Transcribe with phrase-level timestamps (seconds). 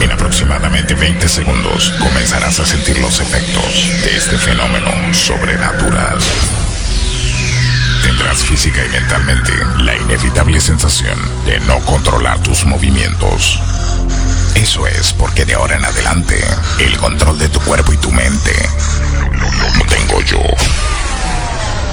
[0.00, 6.18] En aproximadamente 20 segundos comenzarás a sentir los efectos de este fenómeno sobrenatural.
[8.04, 13.58] Tendrás física y mentalmente la inevitable sensación de no controlar tus movimientos.
[14.54, 16.38] Eso es porque de ahora en adelante
[16.78, 18.52] el control de tu cuerpo y tu mente
[19.78, 20.42] lo tengo yo.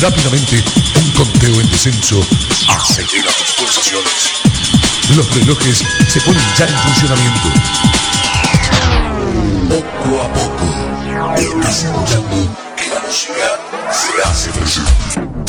[0.00, 0.64] Rápidamente,
[0.96, 2.20] un conteo en descenso
[2.68, 4.32] acelera tus pulsaciones.
[5.16, 7.48] Los relojes se ponen ya en funcionamiento.
[9.68, 10.66] Poco a poco,
[11.38, 13.60] estás escuchando que la música
[13.92, 15.41] se hace presente.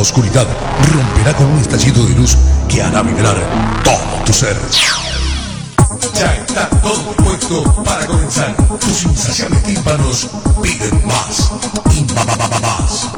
[0.00, 0.46] Oscuridad
[0.92, 2.36] romperá con un estallido de luz
[2.68, 3.36] que hará vibrar
[3.84, 4.56] todo tu ser.
[6.14, 8.56] Ya está todo puesto para comenzar.
[8.78, 10.28] Tus insaciables tímpanos
[10.62, 11.50] piden más
[11.94, 12.04] y
[12.62, 13.10] más.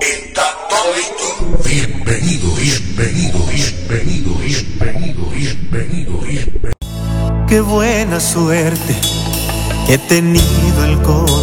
[0.00, 1.24] Está todo listo.
[1.64, 7.46] Bienvenido, bienvenido, bienvenido, bienvenido, bienvenido, bienvenido.
[7.48, 8.96] Qué buena suerte
[9.88, 11.02] he tenido el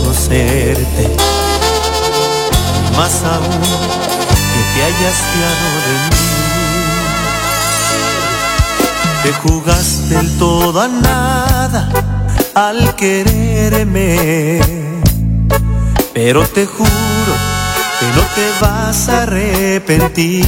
[0.10, 1.16] conocerte.
[2.98, 3.62] Más aún
[4.52, 6.26] que te hayas fiado de mí.
[9.24, 11.90] Te jugaste el todo a nada
[12.56, 14.60] al quererme.
[16.14, 17.34] Pero te juro
[18.00, 20.48] que no te vas a arrepentir.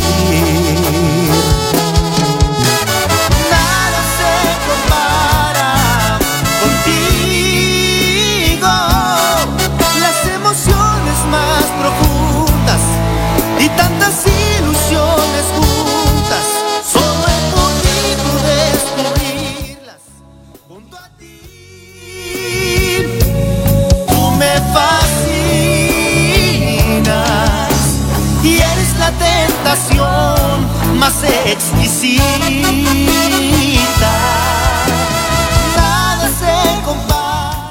[31.01, 32.23] Más exquisita.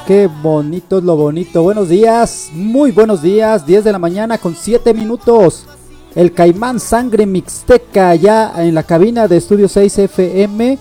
[0.05, 1.63] Qué bonito es lo bonito.
[1.63, 3.65] Buenos días, muy buenos días.
[3.65, 5.65] 10 de la mañana con 7 minutos.
[6.13, 10.77] El Caimán Sangre Mixteca ya en la cabina de Estudio 6 FM.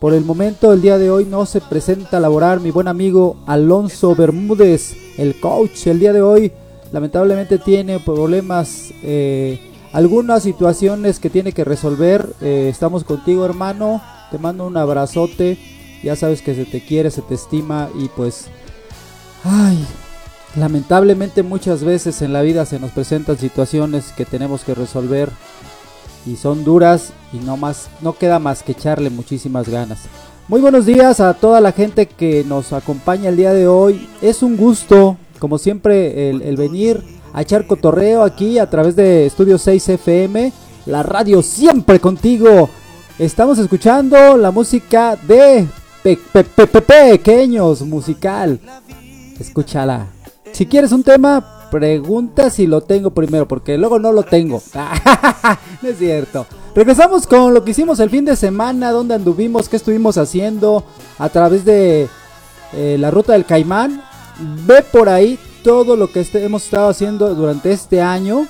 [0.00, 3.36] Por el momento, el día de hoy no se presenta a laborar mi buen amigo
[3.46, 5.86] Alonso Bermúdez, el coach.
[5.86, 6.50] El día de hoy
[6.90, 9.60] lamentablemente tiene problemas, eh,
[9.94, 12.34] algunas situaciones que tiene que resolver.
[12.42, 15.56] Eh, estamos contigo hermano, te mando un abrazote.
[16.02, 18.46] Ya sabes que se te quiere, se te estima y pues...
[19.44, 19.86] Ay,
[20.56, 25.30] lamentablemente muchas veces en la vida se nos presentan situaciones que tenemos que resolver
[26.26, 30.00] y son duras y no más no queda más que echarle muchísimas ganas.
[30.48, 34.08] Muy buenos días a toda la gente que nos acompaña el día de hoy.
[34.22, 37.02] Es un gusto, como siempre, el, el venir
[37.34, 40.52] a echar cotorreo aquí a través de Estudio 6 FM,
[40.86, 42.70] la radio siempre contigo.
[43.18, 45.66] Estamos escuchando la música de
[46.02, 48.60] Pe- Pe- Pe- Pe- Pequeños Musical.
[49.38, 50.06] Escúchala.
[50.52, 54.62] Si quieres un tema, pregunta si lo tengo primero, porque luego no lo tengo.
[55.82, 56.46] no es cierto.
[56.74, 60.84] Regresamos con lo que hicimos el fin de semana, dónde anduvimos, qué estuvimos haciendo
[61.18, 62.08] a través de
[62.72, 64.02] eh, la ruta del Caimán.
[64.66, 68.46] Ve por ahí todo lo que este- hemos estado haciendo durante este año.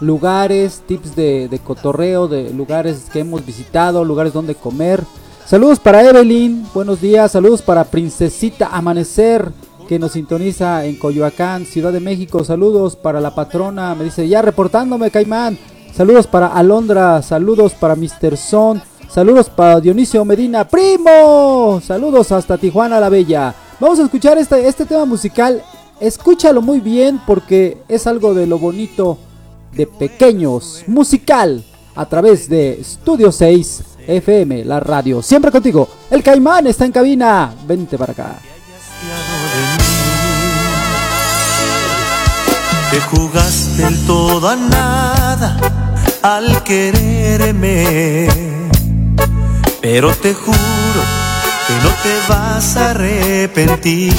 [0.00, 5.02] Lugares, tips de, cotorreo, de lugares que hemos visitado, lugares donde comer.
[5.46, 7.32] Saludos para Evelyn, buenos días.
[7.32, 9.50] Saludos para Princesita Amanecer,
[9.88, 12.44] que nos sintoniza en Coyoacán, Ciudad de México.
[12.44, 15.58] Saludos para la patrona, me dice, ya reportándome, Caimán.
[15.94, 18.36] Saludos para Alondra, saludos para Mr.
[18.36, 21.80] Son, saludos para Dionisio Medina, primo.
[21.82, 23.54] Saludos hasta Tijuana la Bella.
[23.80, 25.62] Vamos a escuchar este, este tema musical.
[26.00, 29.18] Escúchalo muy bien porque es algo de lo bonito
[29.72, 31.64] de pequeños musical
[31.94, 35.22] a través de Studio 6 FM, la radio.
[35.22, 35.88] Siempre contigo.
[36.10, 37.54] El Caimán está en cabina.
[37.66, 38.38] Vente para acá.
[42.90, 45.58] Te jugaste el todo a nada
[46.22, 48.28] al quererme.
[49.80, 50.56] pero te juro
[51.66, 54.14] que no te vas a arrepentir.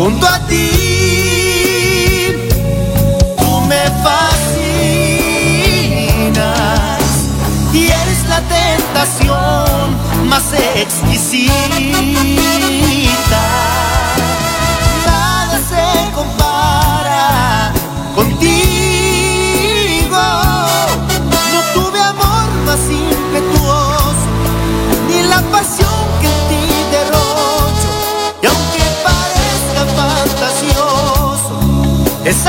[0.00, 0.70] Junto a ti.
[3.38, 4.56] Tú me fascinas
[7.74, 11.50] y eres la tentación más exquisita.
[32.30, 32.46] Es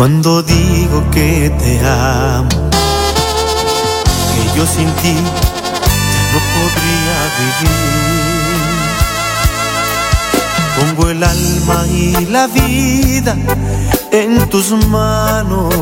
[0.00, 2.48] cuando digo que te amo.
[4.32, 7.74] Que yo sin ti ya no podría vivir.
[10.78, 13.36] Pongo el alma y la vida
[14.10, 15.74] en tus manos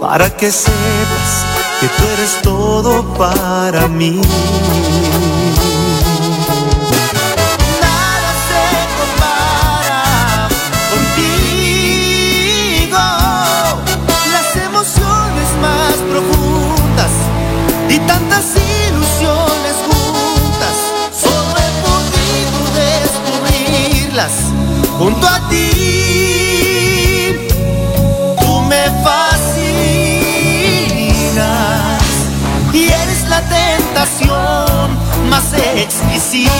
[0.00, 1.44] para que sepas
[1.80, 4.20] que tú eres todo para mí.
[25.06, 25.70] Junto a ti.
[28.40, 29.62] Tú me fascinas
[32.72, 34.98] y eres la tentación
[35.30, 36.56] más exquisita.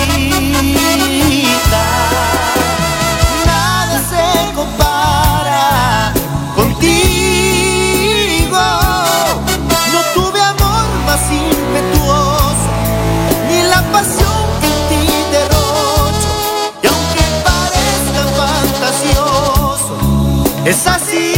[20.67, 21.33] Es así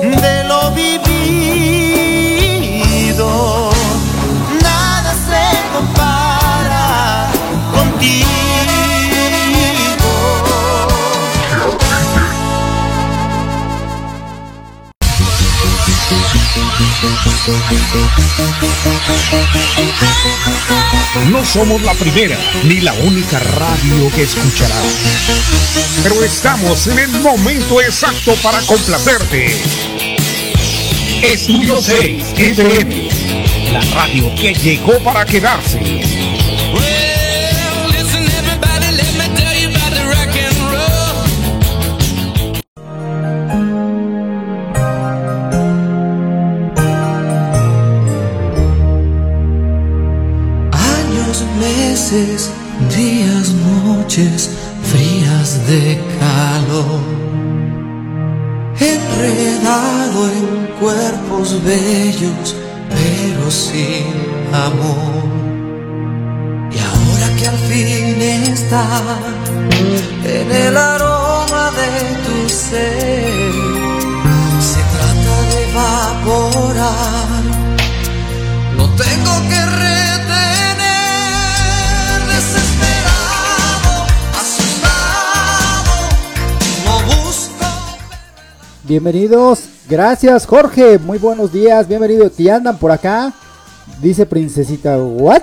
[0.00, 1.00] de lo vivido.
[4.62, 5.44] Nada se
[5.74, 7.26] compara
[7.72, 8.28] contigo.
[21.26, 24.86] No somos la primera ni la única radio que escucharás.
[26.02, 29.48] Pero estamos en el momento exacto para complacerte.
[31.22, 33.08] Estudio 6 FM,
[33.72, 36.07] la radio que llegó para quedarse.
[54.18, 54.57] Noches
[88.88, 92.30] Bienvenidos, gracias Jorge, muy buenos días, bienvenido.
[92.30, 93.32] ¿Te andan por acá?
[94.00, 95.42] Dice Princesita, ¿what?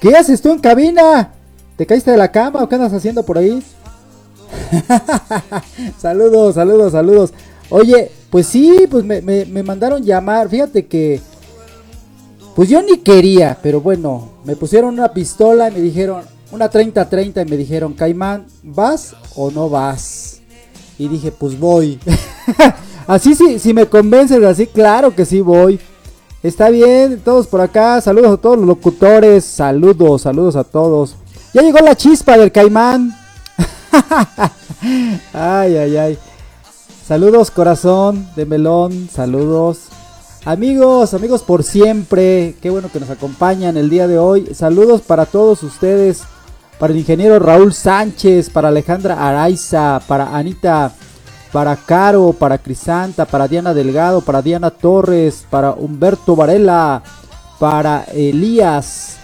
[0.00, 1.30] ¿Qué haces tú en cabina?
[1.76, 3.62] ¿Te caíste de la cama o qué andas haciendo por ahí?
[5.98, 7.32] saludos, saludos, saludos.
[7.70, 10.48] Oye, pues sí, pues me, me- me mandaron llamar.
[10.48, 11.20] Fíjate que,
[12.54, 17.46] pues yo ni quería, pero bueno, me pusieron una pistola y me dijeron, una 30-30
[17.46, 20.35] y me dijeron, Caimán, ¿vas o no vas?
[20.98, 21.98] Y dije, pues voy.
[23.06, 25.80] así sí, si me convences así, claro que sí voy.
[26.42, 28.00] Está bien, todos por acá.
[28.00, 29.44] Saludos a todos los locutores.
[29.44, 31.16] Saludos, saludos a todos.
[31.52, 33.16] Ya llegó la chispa del caimán.
[35.32, 36.18] ay, ay, ay.
[37.06, 39.88] Saludos corazón de melón, saludos.
[40.44, 44.54] Amigos, amigos por siempre, qué bueno que nos acompañan el día de hoy.
[44.54, 46.22] Saludos para todos ustedes,
[46.78, 50.92] para el ingeniero Raúl Sánchez, para Alejandra Araiza, para Anita,
[51.52, 57.02] para Caro, para Crisanta, para Diana Delgado, para Diana Torres, para Humberto Varela,
[57.58, 59.16] para Elías,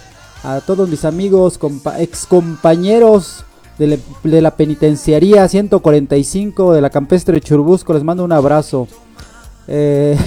[0.43, 3.45] a todos mis amigos, compa ex compañeros
[3.77, 8.87] de, la penitenciaría 145 de la campestre Churbusco, les mando un abrazo.
[9.67, 10.17] Eh,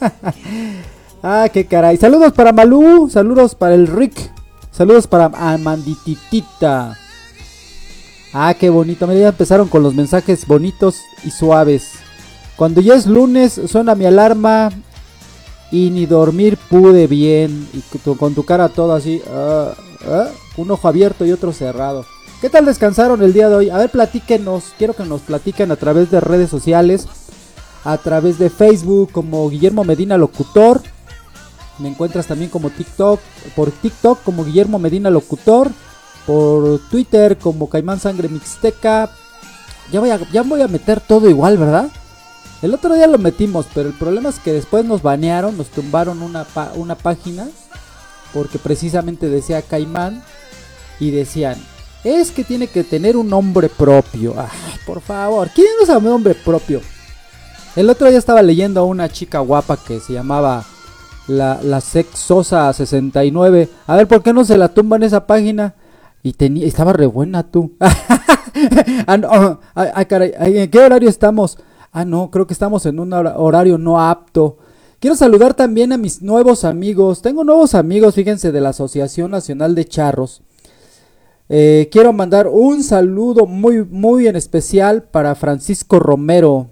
[1.22, 1.96] ah, qué caray.
[1.96, 4.30] Saludos para Malú, saludos para el Rick,
[4.76, 6.96] saludos para Amandititita.
[8.32, 9.06] Ah, qué bonito.
[9.06, 11.92] Mira, ya empezaron con los mensajes bonitos y suaves.
[12.56, 14.70] Cuando ya es lunes, suena mi alarma
[15.70, 17.68] y ni dormir pude bien.
[17.72, 19.72] Y con tu, cara toda así, ah,
[20.06, 22.04] ah, un ojo abierto y otro cerrado.
[22.40, 23.70] ¿Qué tal descansaron el día de hoy?
[23.70, 24.74] A ver, platíquenos.
[24.76, 27.08] Quiero que nos platiquen a través de redes sociales.
[27.84, 30.82] A través de Facebook como Guillermo Medina Locutor.
[31.78, 33.20] Me encuentras también como TikTok.
[33.54, 35.70] Por TikTok como Guillermo Medina Locutor.
[36.26, 39.10] Por Twitter como Caimán Sangre Mixteca.
[39.92, 41.88] Ya voy, a, ya voy a meter todo igual, ¿verdad?
[42.62, 46.22] El otro día lo metimos, pero el problema es que después nos banearon, nos tumbaron
[46.22, 47.46] una, una página.
[48.32, 50.22] Porque precisamente decía Caimán.
[50.98, 51.62] Y decían,
[52.04, 54.34] es que tiene que tener un nombre propio.
[54.38, 56.80] Ay, por favor, ¿quién no sabe nombre propio?
[57.74, 60.64] El otro día estaba leyendo a una chica guapa que se llamaba
[61.28, 63.68] la, la Sexosa 69.
[63.86, 65.74] A ver, ¿por qué no se la tumban esa página?
[66.22, 67.72] Y tenía, estaba re buena tú.
[69.06, 69.28] ah, no,
[69.74, 71.58] ah, ay, ¿en qué horario estamos?
[71.92, 74.58] Ah, no, creo que estamos en un hora- horario no apto.
[74.98, 77.22] Quiero saludar también a mis nuevos amigos.
[77.22, 80.42] Tengo nuevos amigos, fíjense, de la Asociación Nacional de Charros.
[81.48, 86.70] Eh, quiero mandar un saludo muy, muy en especial para Francisco Romero.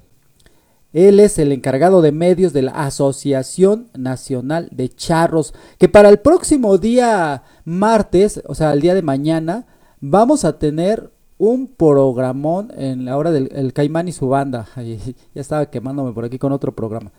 [0.95, 5.53] Él es el encargado de medios de la Asociación Nacional de Charros.
[5.77, 9.67] Que para el próximo día martes, o sea, el día de mañana,
[10.01, 14.69] vamos a tener un programón en la hora del el Caimán y su banda.
[14.77, 17.11] Ay, ya estaba quemándome por aquí con otro programa.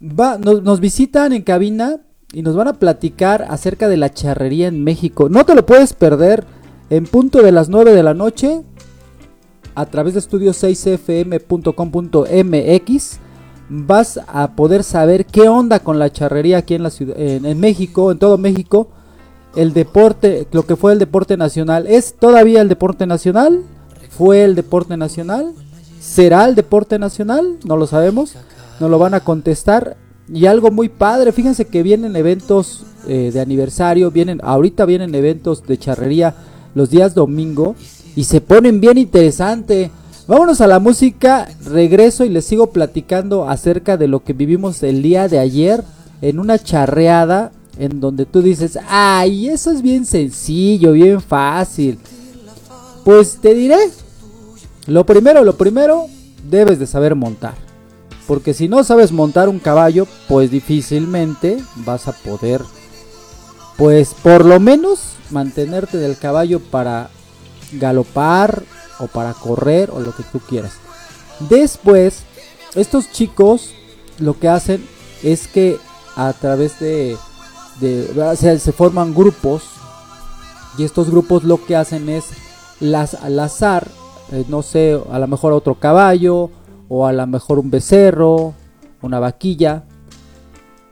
[0.00, 1.98] Va, nos, nos visitan en cabina
[2.32, 5.28] y nos van a platicar acerca de la charrería en México.
[5.28, 6.44] No te lo puedes perder
[6.90, 8.62] en punto de las 9 de la noche
[9.74, 13.18] a través de estudio6fm.com.mx
[13.68, 18.12] vas a poder saber qué onda con la charrería aquí en la ciudad en, México,
[18.12, 18.88] en todo México.
[19.56, 23.62] El deporte, lo que fue el deporte nacional, ¿es todavía el deporte nacional?
[24.10, 25.52] ¿Fue el deporte nacional?
[26.00, 27.58] ¿Será el deporte nacional?
[27.64, 28.36] No lo sabemos.
[28.80, 29.96] Nos lo van a contestar.
[30.28, 35.62] Y algo muy padre, fíjense que vienen eventos eh, de aniversario, vienen, ahorita vienen eventos
[35.64, 36.34] de charrería
[36.74, 37.76] los días domingo
[38.16, 39.90] y se ponen bien interesante.
[40.26, 45.02] Vámonos a la música, regreso y les sigo platicando acerca de lo que vivimos el
[45.02, 45.84] día de ayer
[46.22, 51.98] en una charreada en donde tú dices, ay, eso es bien sencillo, bien fácil.
[53.04, 53.76] Pues te diré,
[54.86, 56.06] lo primero, lo primero,
[56.50, 57.54] debes de saber montar.
[58.26, 62.62] Porque si no sabes montar un caballo, pues difícilmente vas a poder,
[63.76, 67.10] pues por lo menos mantenerte del caballo para
[67.72, 68.62] galopar
[69.00, 70.72] o para correr o lo que tú quieras.
[71.40, 72.22] Después,
[72.74, 73.74] estos chicos
[74.18, 74.86] lo que hacen
[75.22, 75.78] es que
[76.16, 77.16] a través de,
[77.80, 79.62] de o sea, se forman grupos
[80.78, 82.24] y estos grupos lo que hacen es
[82.80, 83.88] las al azar,
[84.32, 86.50] eh, no sé, a lo mejor otro caballo
[86.88, 88.54] o a lo mejor un becerro,
[89.02, 89.84] una vaquilla.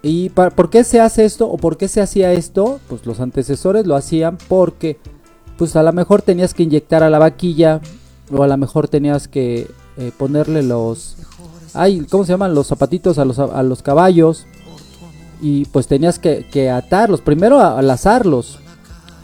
[0.03, 2.81] ¿Y por qué se hace esto o por qué se hacía esto?
[2.89, 4.99] Pues los antecesores lo hacían porque
[5.57, 7.81] pues a lo mejor tenías que inyectar a la vaquilla
[8.31, 11.17] o a lo mejor tenías que eh, ponerle los
[11.75, 14.47] ay cómo se llaman los zapatitos a los a los caballos.
[15.45, 17.81] Y pues tenías que, que atarlos primero a,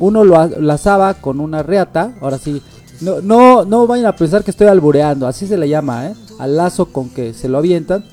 [0.01, 2.61] uno lo lazaba con una reata ahora sí
[3.01, 6.57] no no no vayan a pensar que estoy albureando así se le llama eh al
[6.57, 8.05] lazo con que se lo avientan.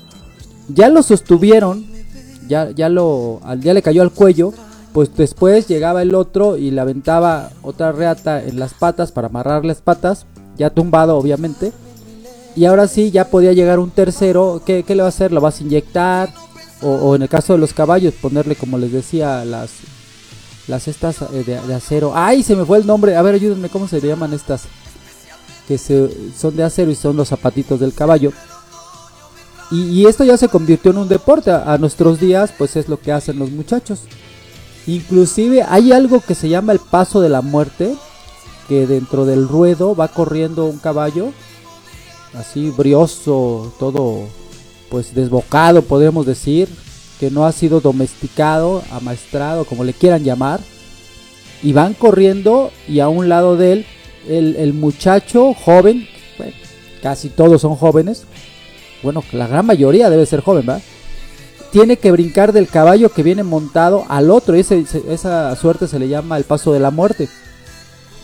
[0.68, 1.86] Ya lo sostuvieron
[2.48, 4.52] ya ya lo ya le cayó al cuello
[4.96, 9.62] pues después llegaba el otro y le aventaba otra reata en las patas para amarrar
[9.66, 10.24] las patas,
[10.56, 11.70] ya tumbado obviamente.
[12.54, 15.32] Y ahora sí, ya podía llegar un tercero, ¿qué, le va a hacer?
[15.32, 16.32] ¿Lo vas a inyectar?
[16.80, 19.68] O, o en el caso de los caballos, ponerle como les decía, las
[20.66, 22.12] las estas eh, de, acero.
[22.14, 23.16] ¡Ay, se me fue el nombre!
[23.16, 24.62] A ver, ayúdenme, ¿cómo se llaman estas?
[25.68, 28.32] Que se, son de acero y son los zapatitos del caballo.
[29.70, 31.50] Y, esto ya se convirtió en un deporte.
[31.50, 34.00] A nuestros días, pues es lo que hacen los muchachos.
[34.86, 37.94] Inclusive hay algo que se llama el paso de la muerte,
[38.68, 41.32] que dentro del ruedo va corriendo un caballo
[42.34, 44.28] así brioso, todo
[44.90, 46.68] pues desbocado, podríamos decir,
[47.18, 50.60] que no ha sido domesticado, amaestrado, como le quieran llamar,
[51.62, 53.86] y van corriendo y a un lado de él
[54.28, 56.06] el, el muchacho joven,
[56.38, 56.52] bueno,
[57.02, 58.24] casi todos son jóvenes,
[59.02, 60.82] bueno, la gran mayoría debe ser joven, ¿verdad?
[61.72, 66.08] Tiene que brincar del caballo que viene montado al otro, ese- esa suerte se le
[66.08, 67.28] llama el paso de la muerte.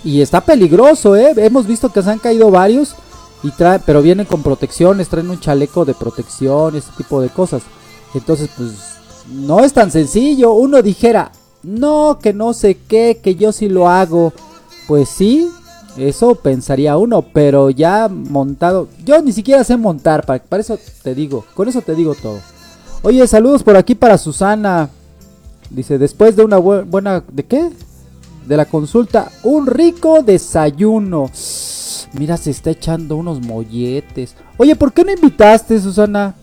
[0.04, 1.32] Y está peligroso, ¿eh?
[1.36, 2.94] Hemos visto que se han caído varios,
[3.42, 7.62] y trae, pero vienen con protecciones, traen un chaleco de protección, ese tipo de cosas.
[8.14, 8.70] Entonces, pues,
[9.28, 10.52] no es tan sencillo.
[10.52, 11.32] Uno dijera,
[11.62, 14.32] no, que no sé qué, que yo sí lo hago.
[14.86, 15.48] Pues sí,
[15.96, 18.88] eso pensaría uno, pero ya montado.
[19.04, 22.38] Yo ni siquiera sé montar, para, para eso te digo, con eso te digo todo.
[23.02, 24.88] Oye, saludos por aquí para Susana.
[25.70, 27.22] Dice, después de una bue- buena...
[27.32, 27.70] ¿De qué?
[28.46, 31.30] De la consulta, un rico desayuno.
[32.12, 34.34] Mira, se está echando unos molletes.
[34.56, 36.34] Oye, ¿por qué no invitaste, Susana?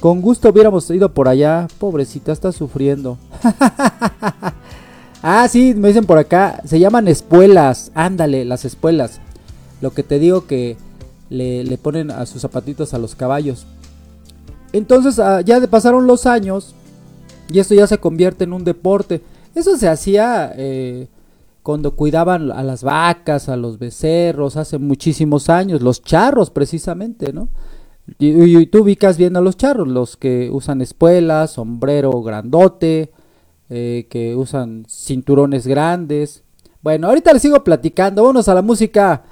[0.00, 1.68] Con gusto hubiéramos ido por allá.
[1.78, 3.16] Pobrecita, está sufriendo.
[5.22, 6.60] ah, sí, me dicen por acá.
[6.64, 7.90] Se llaman espuelas.
[7.94, 9.20] Ándale, las espuelas.
[9.80, 10.76] Lo que te digo que
[11.30, 13.66] le, le ponen a sus zapatitos a los caballos.
[14.72, 16.74] Entonces, ah, ya pasaron los años.
[17.48, 19.22] Y esto ya se convierte en un deporte.
[19.54, 21.08] Eso se hacía eh,
[21.62, 25.82] cuando cuidaban a las vacas, a los becerros, hace muchísimos años.
[25.82, 27.48] Los charros, precisamente, ¿no?
[28.18, 33.10] Y tú ubicas bien a los charros, los que usan espuelas, sombrero grandote,
[33.68, 36.44] eh, que usan cinturones grandes.
[36.82, 39.24] Bueno, ahorita les sigo platicando, vámonos a la música.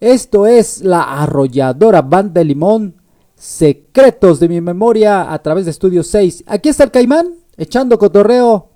[0.00, 2.96] Esto es la arrolladora banda de limón,
[3.36, 6.44] secretos de mi memoria a través de Estudio 6.
[6.46, 8.70] Aquí está el caimán, echando cotorreo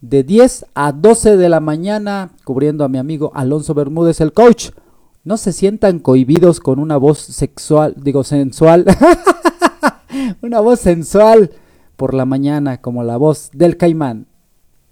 [0.00, 4.70] de 10 a 12 de la mañana, cubriendo a mi amigo Alonso Bermúdez, el coach.
[5.24, 8.84] No se sientan cohibidos con una voz sexual, digo sensual,
[10.42, 11.50] una voz sensual
[11.96, 14.28] por la mañana, como la voz del caimán.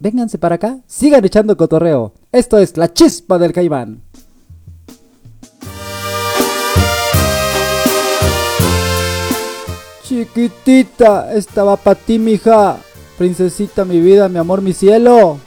[0.00, 2.14] Vénganse para acá, sigan echando cotorreo.
[2.32, 4.02] Esto es la chispa del caimán.
[10.04, 12.76] Chiquitita, estaba para ti, mija.
[13.16, 15.38] Princesita, mi vida, mi amor, mi cielo.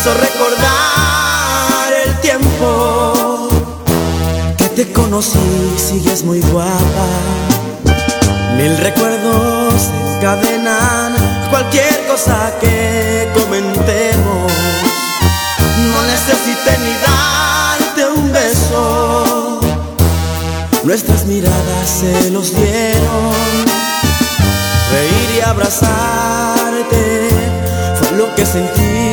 [0.00, 3.48] Hizo recordar el tiempo
[4.56, 7.08] que te conocí, sigues muy guapa.
[8.56, 11.12] Mil recuerdos encadenan
[11.50, 14.52] cualquier cosa que comentemos.
[15.92, 19.60] No necesité ni darte un beso.
[20.82, 23.34] Nuestras miradas se los dieron.
[24.92, 27.28] Reír y abrazarte
[27.98, 29.09] fue lo que sentí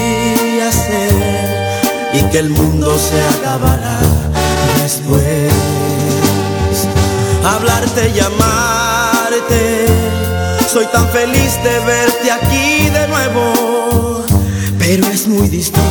[2.14, 4.00] Y que el mundo se acabará
[4.82, 5.54] después.
[7.44, 9.88] Hablarte, llamarte.
[10.72, 14.24] Soy tan feliz de verte aquí de nuevo.
[14.80, 15.84] Pero es muy distinto.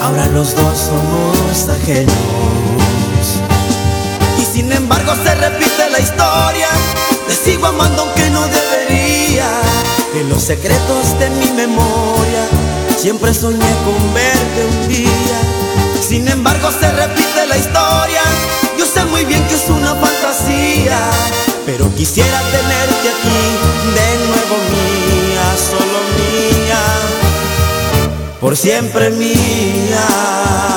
[0.00, 2.14] Ahora los dos somos ajenos.
[4.38, 6.68] Y sin embargo se repite la historia.
[7.26, 9.48] Te sigo amando aunque no debería.
[10.14, 12.65] En los secretos de mi memoria
[12.96, 15.40] siempre soñé con verte un día.
[16.00, 18.22] Sin embargo se repite la historia.
[18.78, 20.98] Yo sé muy bien que es una fantasía.
[21.64, 23.40] Pero quisiera tenerte aquí
[23.96, 26.82] de nuevo mía, solo mía.
[28.40, 30.75] Por siempre mía.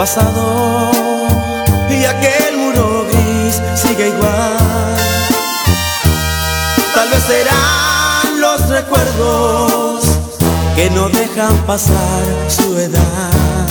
[0.00, 0.90] Pasado
[1.90, 4.96] y aquel muro gris sigue igual.
[6.94, 10.02] Tal vez serán los recuerdos
[10.74, 13.66] que no dejan pasar su edad.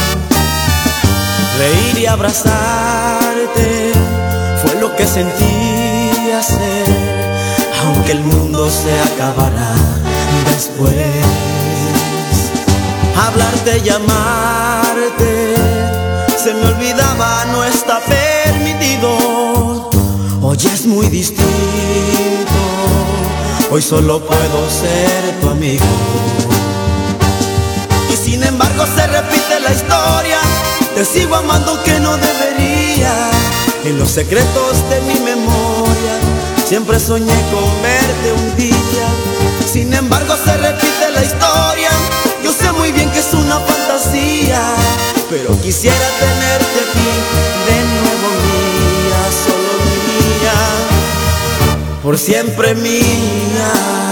[1.57, 3.91] Reír y abrazarte
[4.61, 6.85] fue lo que sentí hacer,
[7.83, 9.73] aunque el mundo se acabará
[10.45, 10.93] Después,
[13.17, 15.48] hablarte, llamarte,
[16.43, 19.89] se me olvidaba, no está permitido.
[20.41, 21.45] Hoy es muy distinto,
[23.69, 25.85] hoy solo puedo ser tu amigo.
[28.13, 30.39] Y sin embargo se repite la historia,
[30.95, 33.13] te sigo amando que no debería.
[33.83, 36.13] En los secretos de mi memoria,
[36.65, 39.07] siempre soñé con verte un día.
[39.69, 41.89] Sin embargo se repite la historia,
[42.43, 44.61] yo sé muy bien que es una fantasía,
[45.29, 47.09] pero quisiera tenerte aquí
[47.67, 49.73] de nuevo mía, solo
[50.07, 50.57] mía,
[52.01, 54.08] por siempre mía.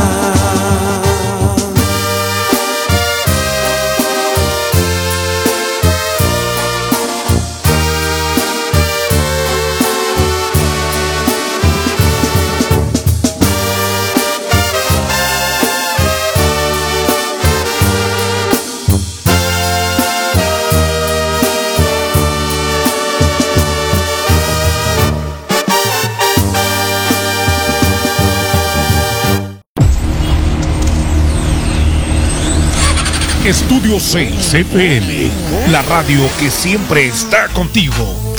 [33.47, 35.31] Estudio 6 FM,
[35.69, 38.35] la radio que siempre está contigo.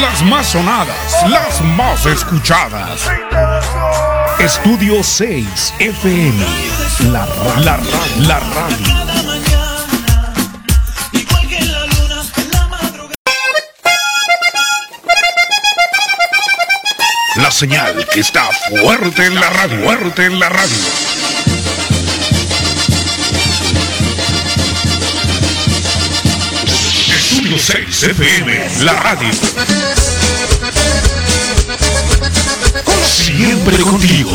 [0.00, 0.96] Las más sonadas,
[1.28, 3.02] las más escuchadas.
[4.38, 6.44] Estudio 6 FM,
[7.12, 10.00] la, ra- la, ra- la radio.
[17.36, 18.44] La señal que está
[18.82, 21.19] fuerte en la radio, fuerte en la radio.
[27.30, 29.28] Estudio 6 FM, la radio.
[33.06, 34.32] Siempre contigo.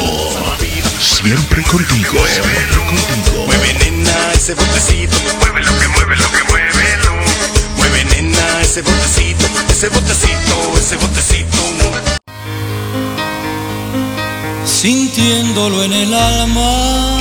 [1.02, 2.26] Siempre contigo.
[2.26, 3.46] Siempre contigo.
[3.48, 7.14] Mueve nena ese botecito, mueve lo que mueve lo que mueve lo.
[7.76, 11.58] Mueve nena ese botecito, ese botecito, ese botecito.
[14.66, 17.18] sintiéndolo en el alma,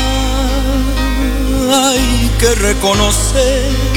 [1.73, 3.94] hay que reconocer.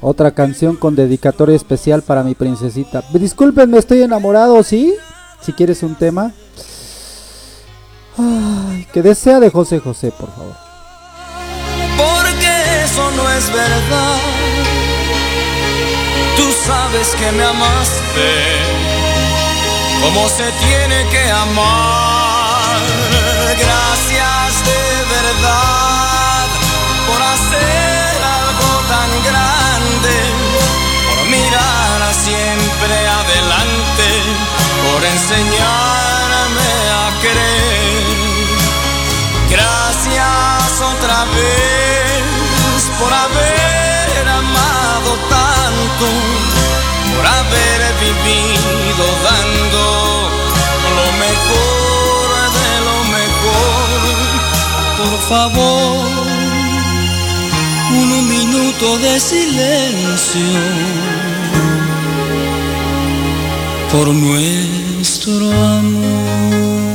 [0.00, 3.02] Otra canción con dedicatoria especial para mi princesita.
[3.12, 4.94] Discúlpenme, estoy enamorado, ¿sí?
[5.40, 6.32] Si quieres un tema.
[8.92, 10.54] Que desea de José José, por favor.
[11.96, 14.18] Porque eso no es verdad.
[16.36, 18.88] Tú sabes que me amaste
[20.02, 22.78] como se tiene que amar.
[23.58, 24.82] Gracias de
[25.14, 26.46] verdad
[27.06, 29.67] por hacer algo tan grande,
[34.84, 36.70] por enseñarme
[37.02, 38.48] a creer.
[39.50, 46.06] Gracias otra vez por haber amado tanto,
[47.14, 49.84] por haber vivido dando
[50.98, 52.26] lo mejor
[52.58, 53.88] de lo mejor.
[54.98, 56.06] Por favor,
[57.90, 60.98] un minuto de silencio
[63.90, 64.67] por nuestro
[65.36, 66.88] amor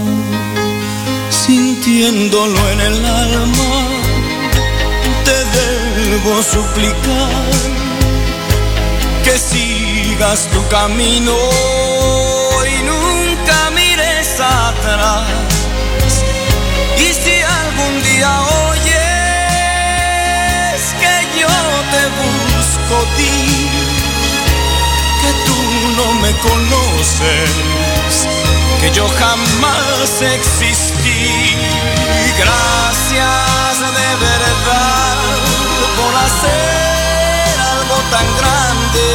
[1.29, 3.87] sintiéndolo en el alma,
[5.23, 7.43] te debo suplicar
[9.23, 11.35] que sigas tu camino
[12.65, 15.27] y nunca mires atrás.
[16.97, 18.31] Y si algún día
[18.67, 18.93] oyes
[21.01, 21.53] que yo
[21.93, 23.37] te busco, di
[25.21, 25.59] que tú
[25.97, 27.51] no me conoces,
[28.83, 31.55] que yo jamás existí.
[32.37, 35.17] Gracias de verdad
[35.97, 39.07] por hacer algo tan grande,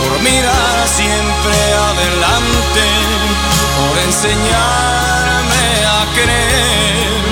[0.00, 1.56] por mirar siempre
[1.90, 2.84] adelante,
[3.78, 7.22] por enseñarme a creer.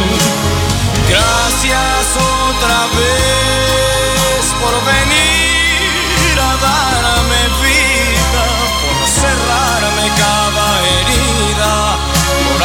[1.12, 2.04] Gracias
[2.48, 7.19] otra vez por venir a darme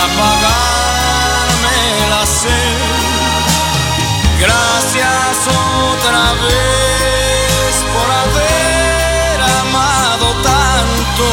[0.07, 2.95] apagarme la sed.
[4.39, 5.37] Gracias
[5.91, 11.25] otra vez por haber amado tanto,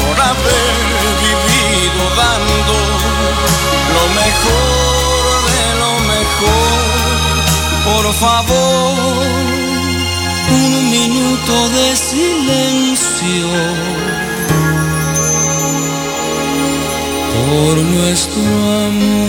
[0.00, 0.88] por haber
[1.26, 2.76] vivido dando
[3.96, 6.78] lo mejor de lo mejor.
[7.88, 9.16] Por favor,
[10.50, 13.48] un minuto de silencio.
[17.48, 18.42] Por nuestro
[18.86, 19.28] amor.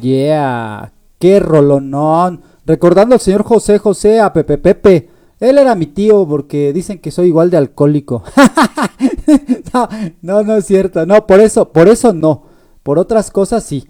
[0.00, 2.40] Yeah, qué rolonón.
[2.64, 5.10] Recordando al señor José José a Pepe Pepe.
[5.38, 8.22] Él era mi tío porque dicen que soy igual de alcohólico.
[9.74, 9.88] no,
[10.22, 11.04] no, no es cierto.
[11.04, 12.44] No, por eso, por eso no.
[12.82, 13.86] Por otras cosas sí.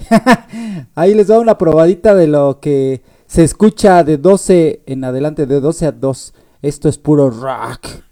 [0.97, 5.61] Ahí les doy una probadita de lo que se escucha de 12 en adelante, de
[5.61, 6.35] 12 a 2.
[6.63, 8.10] Esto es puro rock.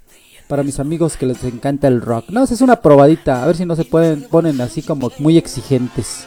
[0.48, 2.30] Para mis amigos que les encanta el rock.
[2.30, 3.42] No, es una probadita.
[3.42, 6.24] A ver si no se pueden, ponen así como muy exigentes.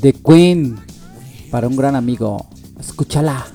[0.00, 0.78] The Queen.
[1.50, 2.46] Para un gran amigo.
[2.80, 3.46] Escúchala.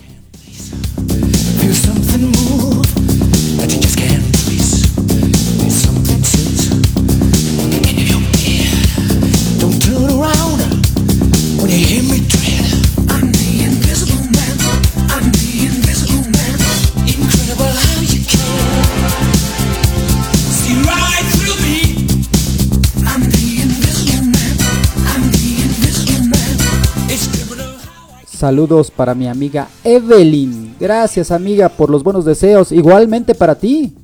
[28.44, 30.76] Saludos para mi amiga Evelyn.
[30.78, 32.74] Gracias amiga por los buenos deseos.
[32.74, 33.96] Igualmente para ti.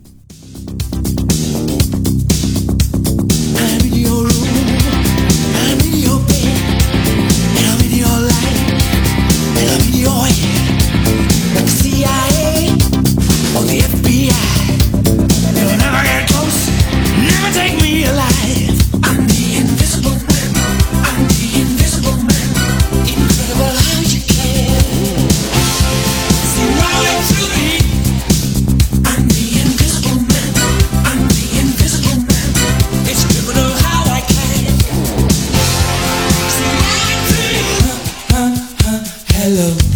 [39.49, 39.88] Hello.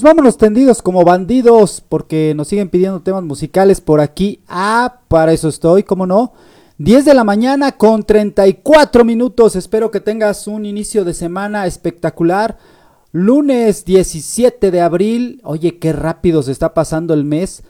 [0.00, 4.40] Pues vámonos tendidos como bandidos porque nos siguen pidiendo temas musicales por aquí.
[4.48, 6.32] Ah, para eso estoy, ¿cómo no?
[6.78, 9.56] 10 de la mañana con 34 minutos.
[9.56, 12.56] Espero que tengas un inicio de semana espectacular.
[13.12, 15.42] Lunes 17 de abril.
[15.44, 17.62] Oye, qué rápido se está pasando el mes.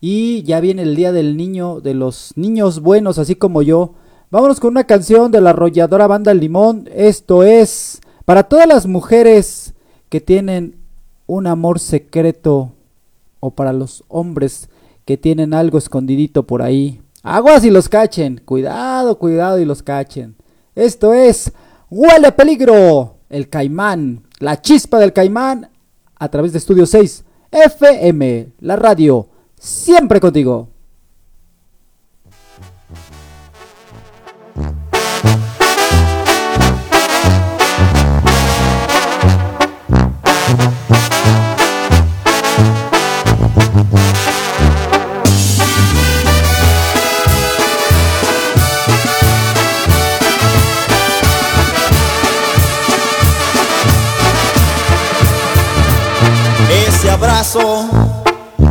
[0.00, 3.92] Y ya viene el día del niño, de los niños buenos, así como yo.
[4.30, 6.88] Vámonos con una canción de la arrolladora banda Limón.
[6.94, 9.74] Esto es para todas las mujeres
[10.08, 10.85] que tienen
[11.26, 12.72] un amor secreto
[13.40, 14.68] o para los hombres
[15.04, 17.00] que tienen algo escondidito por ahí.
[17.22, 18.40] Aguas y los cachen.
[18.44, 20.36] Cuidado, cuidado y los cachen.
[20.74, 21.52] Esto es
[21.90, 23.16] Huele peligro.
[23.28, 24.24] El caimán.
[24.38, 25.70] La chispa del caimán.
[26.18, 27.24] A través de Estudio 6.
[27.50, 28.52] FM.
[28.60, 29.28] La radio.
[29.58, 30.68] Siempre contigo.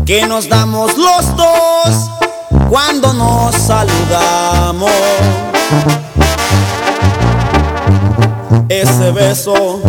[0.06, 2.10] Que nos damos los dos
[2.70, 4.92] cuando nos saludamos.
[8.70, 9.82] Ese beso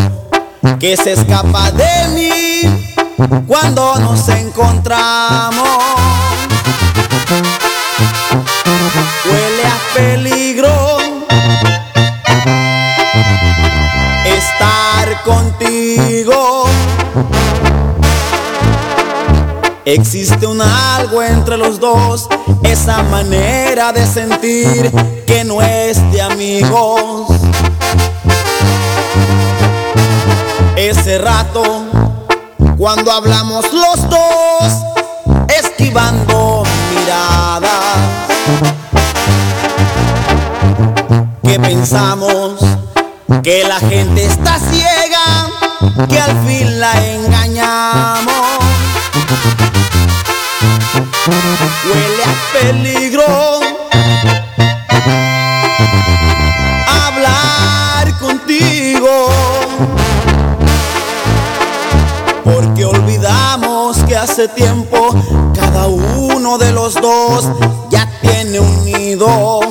[0.78, 5.68] que se escapa de mí cuando nos encontramos.
[9.24, 10.98] Huele a peligro
[14.24, 16.45] estar contigo.
[19.88, 22.28] Existe un algo entre los dos,
[22.64, 24.90] esa manera de sentir
[25.24, 27.28] que no es de amigos.
[30.74, 31.62] Ese rato,
[32.76, 34.72] cuando hablamos los dos,
[35.56, 37.70] esquivando miradas,
[41.44, 42.54] que pensamos
[43.44, 48.55] que la gente está ciega, que al fin la engañamos.
[51.28, 53.24] Huele a peligro
[56.88, 59.28] hablar contigo.
[62.44, 65.16] Porque olvidamos que hace tiempo
[65.52, 67.44] cada uno de los dos
[67.90, 69.65] ya tiene un nido.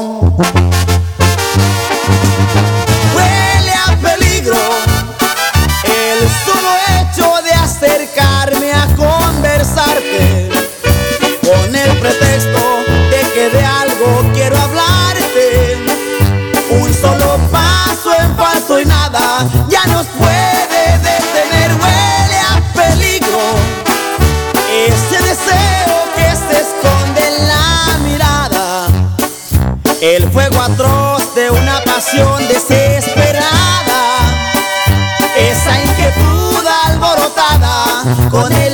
[38.35, 38.64] Alborotada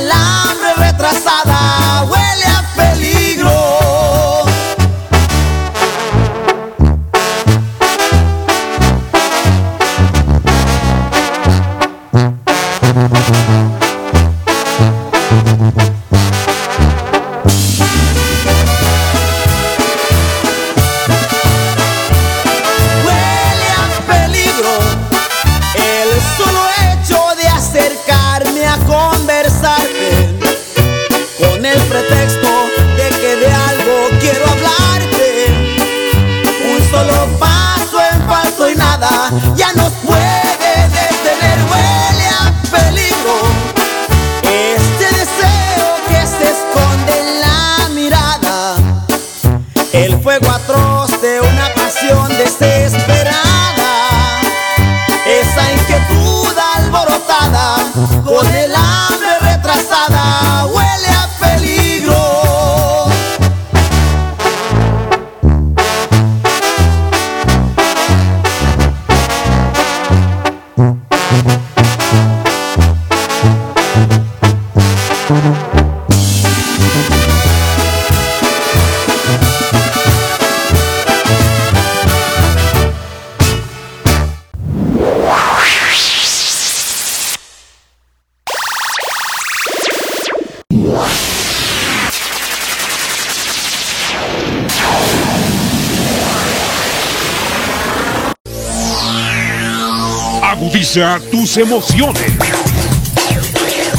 [100.92, 102.22] Agudiza tus emociones.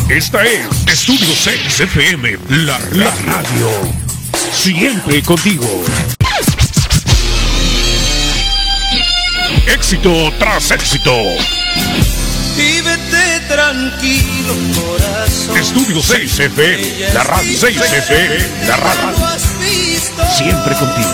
[0.10, 3.70] Esta es Estudio 6 FM, la, la radio.
[4.52, 5.66] Siempre contigo.
[9.66, 11.12] Éxito tras éxito.
[12.56, 15.58] Vívete tranquilo, corazón.
[15.58, 19.16] Estudio 6 FM, la radio 6 FM, la radio.
[20.38, 21.10] Siempre contigo.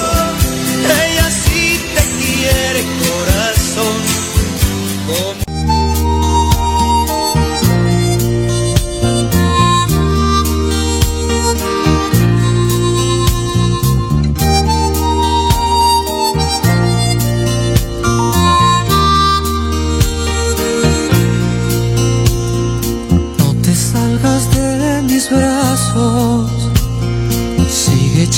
[1.06, 4.20] Ella sí te quiere, corazón.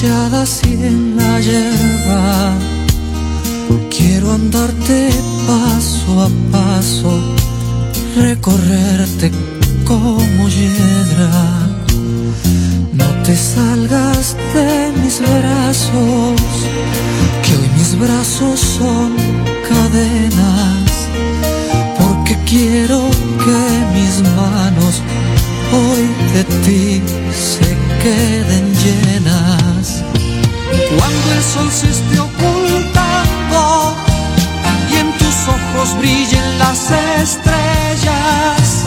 [0.04, 2.54] En la hierba.
[3.95, 5.10] Quiero andarte
[5.45, 7.22] paso a paso,
[8.16, 9.32] recorrerte
[9.86, 11.70] como hiedra.
[12.93, 16.41] No te salgas de mis brazos,
[17.43, 19.14] que hoy mis brazos son
[19.70, 20.91] cadenas,
[21.99, 23.08] porque quiero
[23.43, 23.62] que
[23.93, 25.02] mis manos
[25.72, 29.61] hoy de ti se queden llenas.
[30.97, 33.95] Cuando el sol se esté ocultando
[34.91, 38.85] y en tus ojos brillen las estrellas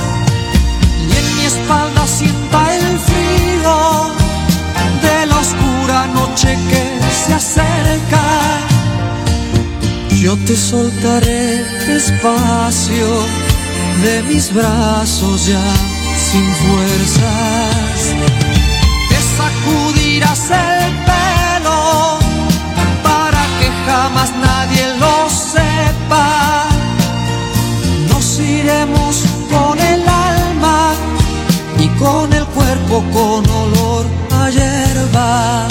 [1.08, 4.10] y en mi espalda sienta el frío
[5.02, 6.84] de la oscura noche que
[7.24, 8.24] se acerca.
[10.10, 13.08] Yo te soltaré despacio
[14.02, 15.64] de mis brazos ya
[16.30, 18.14] sin fuerzas.
[19.08, 20.73] Te sacudirás el
[33.02, 35.66] con olor a hierba.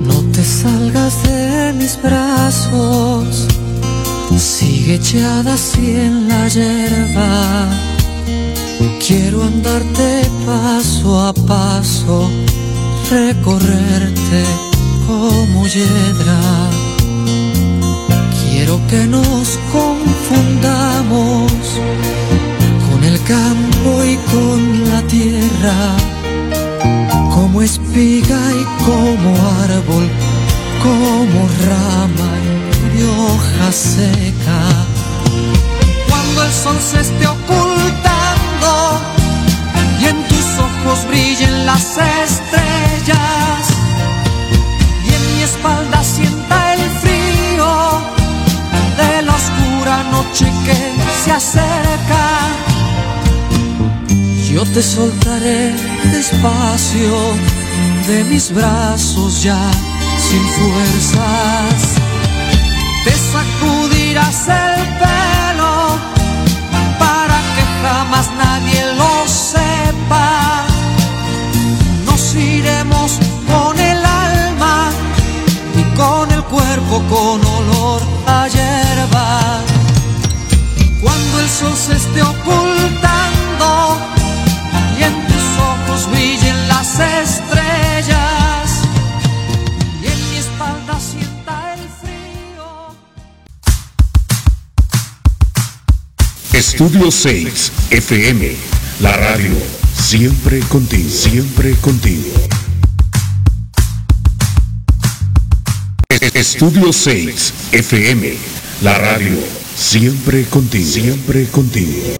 [0.00, 3.46] No te salgas de mis brazos,
[4.36, 7.83] sigue echada así en la hierba.
[9.06, 12.30] Quiero andarte paso a paso,
[13.10, 14.44] recorrerte
[15.06, 16.40] como hiedra.
[18.40, 21.52] Quiero que nos confundamos
[22.90, 25.96] con el campo y con la tierra
[27.34, 29.30] como espiga y como
[29.62, 30.08] árbol,
[30.82, 32.32] como rama
[32.96, 34.60] y hoja seca.
[36.08, 37.73] Cuando el sol se esté ocultando
[41.14, 41.96] brillen las
[42.26, 43.62] estrellas
[45.06, 47.72] y en mi espalda sienta el frío
[49.00, 50.78] de la oscura noche que
[51.22, 52.24] se acerca.
[54.50, 55.72] Yo te soltaré
[56.16, 57.14] despacio
[58.08, 59.62] de mis brazos ya
[60.26, 61.78] sin fuerzas.
[63.04, 65.74] Te sacudirás el pelo
[67.02, 69.63] para que jamás nadie lo sepa.
[72.36, 74.90] Iremos con el alma
[75.78, 79.60] y con el cuerpo con olor a hierba.
[81.00, 83.98] Cuando el sol se esté ocultando
[84.98, 88.82] y en tus ojos brillen las estrellas
[90.02, 92.66] y en mi espalda sienta el frío.
[96.52, 98.56] Estudio 6 FM,
[99.00, 99.83] la radio,
[100.16, 102.30] siempre contigo, siempre contigo.
[106.32, 108.34] Estudio 6 FM,
[108.82, 109.36] la radio,
[109.74, 112.14] siempre contigo, siempre contigo.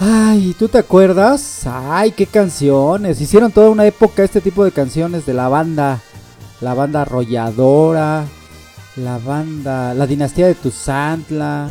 [0.00, 1.66] Ay, ¿tú te acuerdas?
[1.66, 3.20] Ay, qué canciones.
[3.20, 6.00] Hicieron toda una época este tipo de canciones de la banda.
[6.62, 8.24] La banda arrolladora.
[8.96, 9.94] La banda.
[9.94, 11.68] La dinastía de Tuzantla.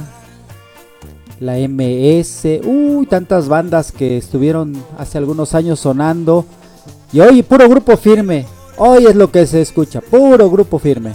[1.40, 2.62] La MS.
[2.64, 6.46] Uy, tantas bandas que estuvieron hace algunos años sonando.
[7.14, 8.46] Y hoy puro grupo firme.
[8.78, 10.02] Hoy es lo que se escucha.
[10.02, 11.14] Puro grupo firme.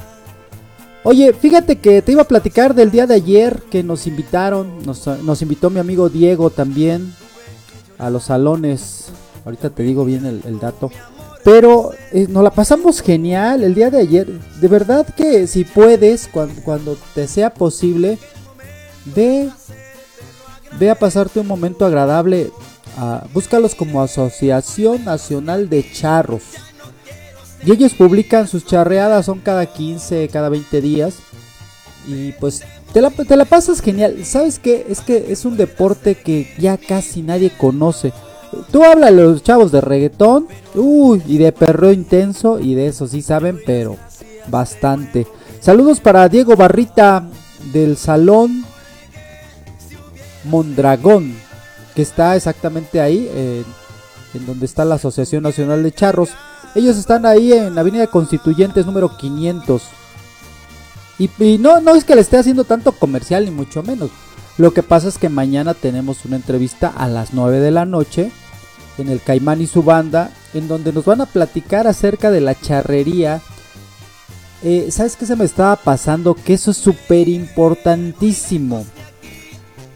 [1.03, 5.07] Oye, fíjate que te iba a platicar del día de ayer que nos invitaron, nos,
[5.07, 7.15] nos invitó mi amigo Diego también
[7.99, 9.11] a los salones.
[9.45, 10.91] Ahorita te digo bien el, el dato.
[11.47, 14.27] Pero eh, nos la pasamos genial el día de ayer.
[14.61, 18.19] De verdad que si puedes, cuan- cuando, te sea posible,
[19.05, 19.49] ve,
[20.77, 22.51] ve a pasarte un momento agradable.
[22.99, 26.43] ah, búscalos como Asociación Nacional de Charros.
[27.65, 31.15] Y ellos publican sus charreadas, son cada 15, cada 20 días.
[32.09, 34.25] Y pues te la, te la pasas genial.
[34.25, 34.85] ¿Sabes qué?
[34.89, 38.13] Es que es un deporte que ya casi nadie conoce.
[38.71, 43.07] Tú hablas a los chavos de reggaetón, uy, y de perreo intenso, y de eso
[43.07, 43.97] sí saben, pero
[44.49, 45.27] bastante.
[45.61, 47.29] Saludos para Diego Barrita
[47.73, 48.65] del Salón
[50.45, 51.35] Mondragón,
[51.95, 53.65] que está exactamente ahí, eh,
[54.35, 56.31] en donde está la Asociación Nacional de Charros.
[56.75, 59.83] Ellos están ahí en Avenida Constituyentes número 500.
[61.19, 64.11] Y, y no, no es que le esté haciendo tanto comercial, ni mucho menos.
[64.59, 68.31] Lo que pasa es que mañana tenemos una entrevista a las 9 de la noche
[68.99, 72.59] en el Caimán y su banda, en donde nos van a platicar acerca de la
[72.59, 73.43] charrería.
[74.63, 76.35] Eh, ¿Sabes qué se me estaba pasando?
[76.35, 78.87] Que eso es súper importantísimo.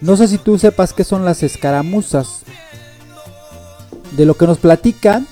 [0.01, 2.43] No sé si tú sepas qué son las escaramuzas.
[4.11, 5.25] De lo que nos platican,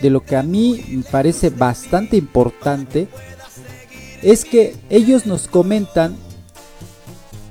[0.00, 3.08] de lo que a mí me parece bastante importante,
[4.22, 6.16] es que ellos nos comentan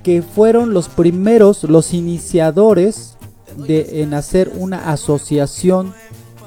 [0.08, 3.18] que fueron los primeros, los iniciadores
[3.58, 5.94] de en hacer una asociación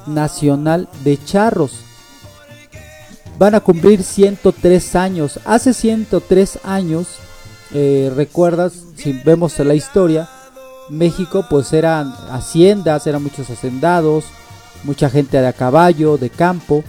[0.07, 1.73] nacional de charros.
[3.39, 5.41] Van a cumplir 103 años.
[5.45, 7.19] Hace 103 años,
[7.75, 10.31] eh, recuerdas, si vemos la historia,
[10.89, 14.25] México pues eran haciendas, eran muchos hacendados,
[14.85, 16.83] mucha gente de a caballo, de campo.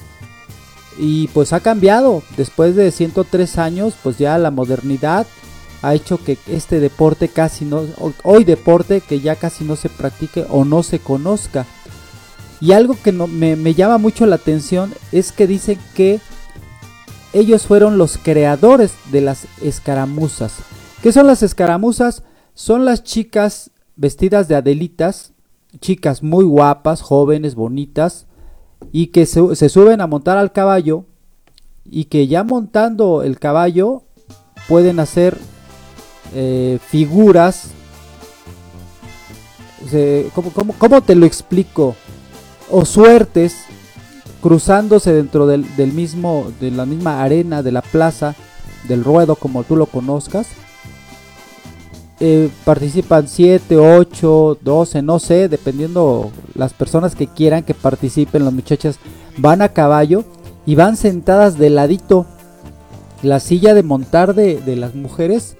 [0.97, 2.23] Y pues ha cambiado.
[2.37, 5.27] Después de 103 años, pues ya la modernidad
[5.81, 7.83] ha hecho que este deporte casi no,
[8.23, 11.65] hoy deporte que ya casi no se practique o no se conozca.
[12.59, 16.19] Y algo que no, me, llama mucho la atención es que dicen que
[17.33, 20.57] ellos fueron los creadores de las escaramuzas.
[21.01, 22.23] ¿Qué son las escaramuzas?
[22.53, 25.33] Son las chicas vestidas de adelitas,
[25.79, 28.27] chicas muy guapas, jóvenes, bonitas,
[28.91, 31.05] y que se suben a montar al caballo
[31.85, 34.03] y que ya montando el caballo
[34.67, 35.37] pueden hacer
[36.33, 37.69] eh, figuras.
[40.33, 41.95] ¿cómo, te lo explico?
[42.69, 43.65] O suertes
[44.41, 48.35] cruzándose dentro del, mismo, de la misma arena, de la plaza,
[48.87, 50.47] del ruedo, como tú lo conozcas.
[52.19, 58.53] Eh, participan 7, 8, 12, no sé, dependiendo las personas que quieran que participen, las
[58.53, 58.99] muchachas
[59.37, 60.23] van a caballo
[60.65, 62.25] y van sentadas de ladito.
[63.23, 65.55] La silla de montar de las mujeres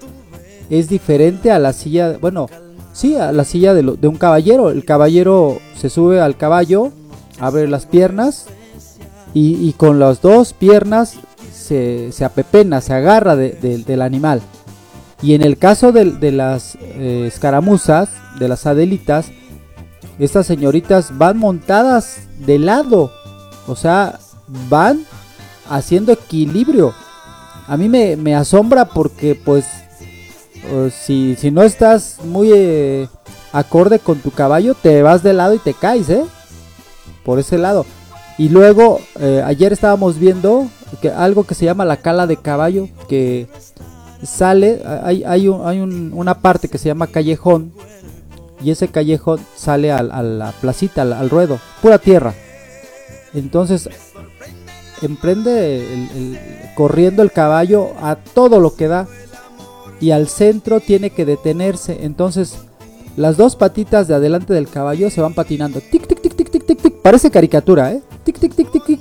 [0.78, 2.48] es diferente a la silla, bueno,
[2.92, 4.70] sí, a la silla de, lo- de un caballero.
[4.70, 6.90] El caballero se sube al caballo,
[7.38, 8.46] abre las piernas
[9.34, 11.14] y, y con las dos piernas
[11.52, 14.40] se, se apepena, se agarra de- de- del animal.
[15.20, 18.08] Y en el caso del- de, las eh, escaramuzas,
[18.38, 19.26] de las adelitas,
[20.18, 22.16] estas señoritas van montadas
[22.46, 23.12] de lado.
[23.66, 24.18] O sea,
[24.68, 25.04] van
[25.70, 26.92] haciendo equilibrio.
[27.68, 29.64] A mí me, me asombra porque pues
[30.92, 33.08] si, si no estás muy eh,
[33.52, 36.24] acorde con tu caballo, te vas de lado y te caes, ¿eh?
[37.24, 37.84] Por ese lado.
[38.38, 40.66] Y luego, eh, ayer estábamos viendo
[41.00, 43.46] que algo que se llama la cala de caballo, que
[44.22, 47.72] sale, hay, hay, un- hay un- una parte que se llama callejón,
[48.62, 52.34] y ese callejón sale al- a, la placita, al, ruedo, pura tierra.
[53.34, 53.88] Entonces,
[55.02, 56.38] emprende el-
[56.74, 59.06] corriendo el caballo a todo lo que da
[60.02, 62.00] y al centro tiene que detenerse.
[62.02, 62.56] Entonces,
[63.16, 65.80] las dos patitas de adelante del caballo se van patinando.
[65.80, 66.94] Tic, tic, tic, tic, tic, tic, tic.
[66.94, 68.02] Parece caricatura, ¿eh?
[68.24, 69.00] Tic, tic, tic, tic, tic.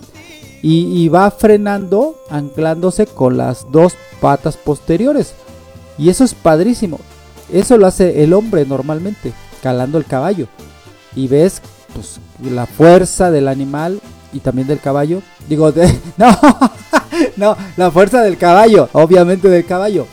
[0.61, 5.33] Y, va frenando, anclándose con las dos patas posteriores.
[5.97, 6.99] Y eso es padrísimo.
[7.51, 9.33] Eso lo hace el hombre normalmente,
[9.63, 10.47] calando el caballo.
[11.15, 11.63] Y ves,
[11.95, 13.99] pues, la fuerza del animal
[14.33, 15.23] y también del caballo.
[15.49, 16.27] Digo, de, no,
[17.37, 20.05] no, la fuerza del caballo, obviamente del caballo.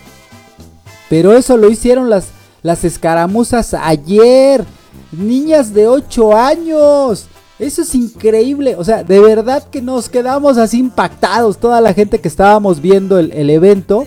[1.09, 2.29] Pero eso lo hicieron las,
[2.63, 4.65] las escaramuzas ayer.
[5.13, 7.27] Niñas de 8 años.
[7.59, 8.77] Eso es increíble.
[8.77, 11.59] O sea, de verdad que nos quedamos así impactados.
[11.59, 14.07] Toda la gente que estábamos viendo el, el evento.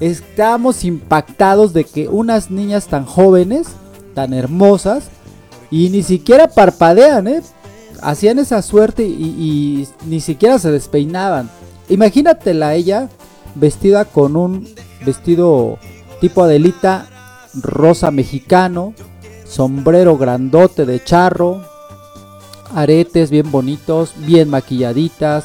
[0.00, 3.68] Estábamos impactados de que unas niñas tan jóvenes,
[4.14, 5.04] tan hermosas,
[5.70, 7.42] y ni siquiera parpadean, ¿eh?
[8.00, 11.50] Hacían esa suerte y, y ni siquiera se despeinaban.
[11.88, 13.08] Imagínatela ella
[13.56, 14.68] vestida con un
[15.04, 15.78] vestido
[16.20, 17.06] tipo Adelita
[17.54, 18.94] rosa mexicano,
[19.44, 21.62] sombrero grandote de charro,
[22.74, 25.44] aretes bien bonitos, bien maquilladitas,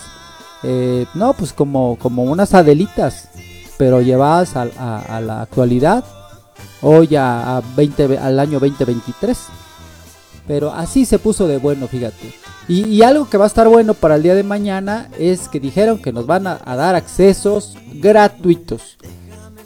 [0.63, 3.29] eh, no, pues como, como unas Adelitas,
[3.77, 4.65] pero llevadas a,
[5.21, 6.03] la actualidad,
[6.81, 9.37] hoy a, a 20, al año 2023.
[10.45, 12.33] Pero así se puso de bueno, fíjate.
[12.67, 16.01] Y, algo que va a estar bueno para el día de mañana es que dijeron
[16.01, 18.97] que nos van a dar accesos gratuitos.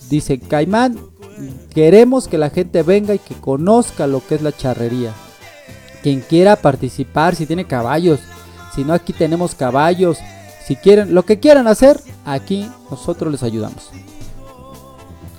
[0.10, 0.98] Dice Caimán,
[1.74, 5.14] queremos que la gente venga y que conozca lo que es la charrería.
[6.02, 8.20] Quien quiera participar, si tiene caballos,
[8.76, 10.20] si no aquí tenemos caballos,
[10.66, 13.90] si quieren, lo que quieran hacer, aquí nosotros les ayudamos.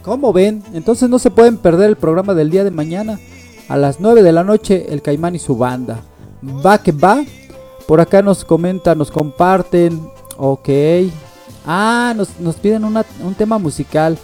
[0.02, 0.62] ¿Cómo ven?
[0.72, 3.18] Entonces no se pueden perder el programa del día de mañana.
[3.68, 6.00] A las 9 de la noche, el Caimán y su banda.
[6.64, 7.22] Va que va.
[7.86, 10.00] Por acá nos comentan, nos comparten.
[10.38, 10.68] Ok.
[11.66, 14.18] Ah, nos, nos piden un tema musical.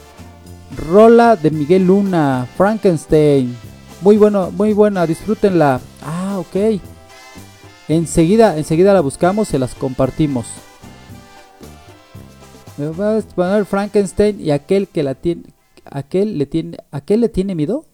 [0.77, 3.57] Rola de Miguel Luna, Frankenstein.
[4.01, 5.81] Muy bueno, muy buena, disfrútenla.
[6.03, 6.81] Ah, ok.
[7.89, 10.47] Enseguida, enseguida la buscamos, se las compartimos.
[12.77, 15.45] Me va a poner Frankenstein y aquel que la tiene,
[15.85, 17.85] aquel le tiene, aquel le tiene miedo.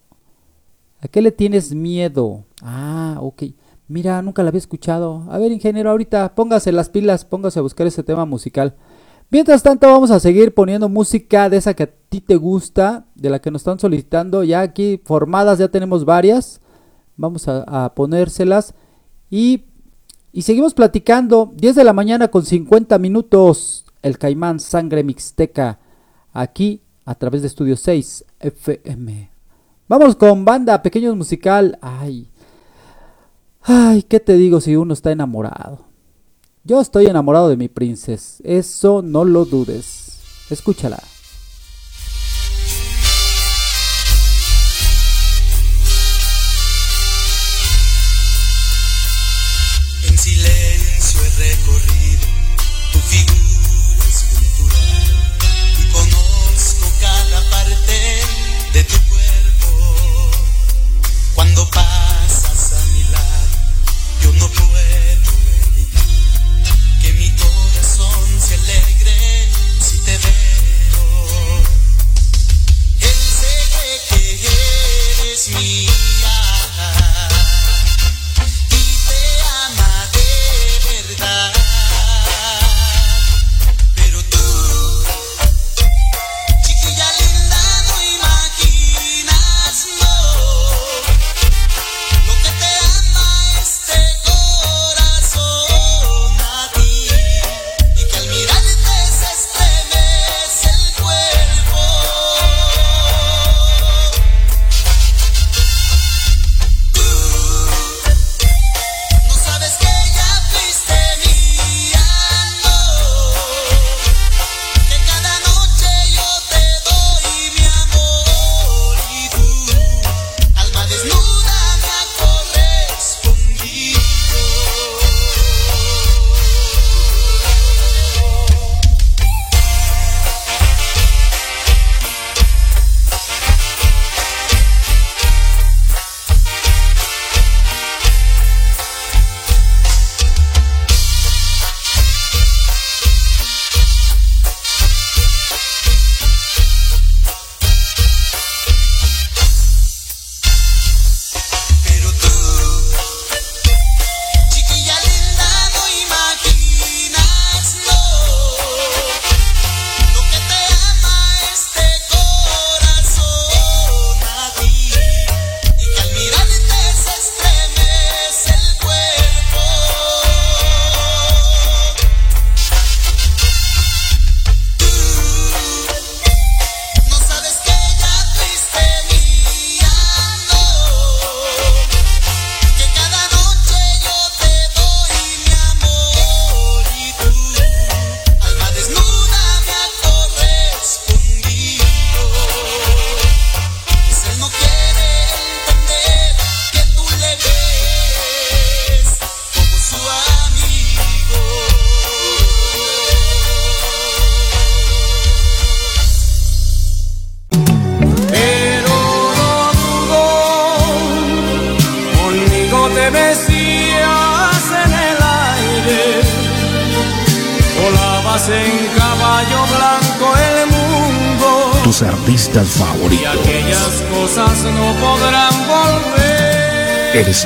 [1.03, 2.45] ¿A qué le tienes miedo?
[2.63, 3.45] Ah, ok.
[3.89, 5.25] Mira, nunca la había escuchado.
[5.31, 8.77] A ver, ingeniero, ahorita póngase las pilas, póngase a buscar ese tema musical.
[9.31, 13.31] Mientras tanto, vamos a seguir poniendo música de esa que a ti te gusta, de
[13.31, 14.43] la que nos están solicitando.
[14.43, 16.61] Ya aquí formadas, ya tenemos varias.
[17.17, 18.75] Vamos a, ponérselas.
[19.31, 19.67] Y,
[20.33, 21.53] y seguimos platicando.
[21.55, 23.85] 10 de la mañana con 50 minutos.
[24.03, 25.79] El Caimán Sangre Mixteca.
[26.33, 29.31] Aquí a través de Estudio 6 FM.
[29.87, 31.79] Vamos con banda, pequeños musical.
[31.81, 32.29] Ay.
[33.63, 35.90] Ay, ¿qué te digo si uno está enamorado?
[36.63, 38.43] Yo estoy enamorado de mi princesa.
[38.45, 40.19] Eso no lo dudes.
[40.51, 41.03] Escúchala.
[50.07, 52.27] En silencio he recorrido
[52.93, 53.40] tu figura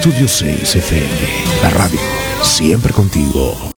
[0.04, 1.08] Estudio 6 FM.
[1.62, 1.98] La radio.
[2.42, 3.72] Siempre contigo.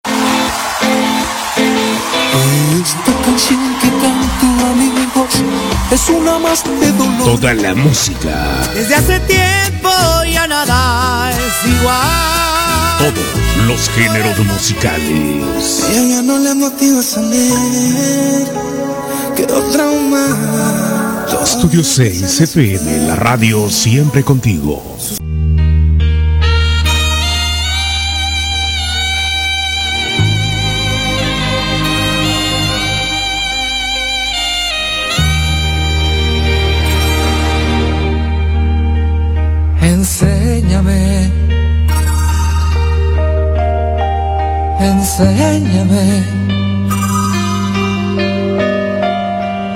[2.80, 5.34] Esta canción que canto amigos
[5.90, 7.24] es una más de dolor.
[7.24, 8.58] Toda la música.
[8.72, 9.90] Desde hace tiempo
[10.32, 13.12] ya nada es igual.
[13.12, 15.84] Todos los géneros musicales.
[15.90, 18.48] Ella ya no le motiva a salir.
[19.36, 21.26] Quedó traumada.
[21.44, 23.08] Estudio 6 FM.
[23.08, 23.68] La radio.
[23.68, 24.82] Siempre contigo.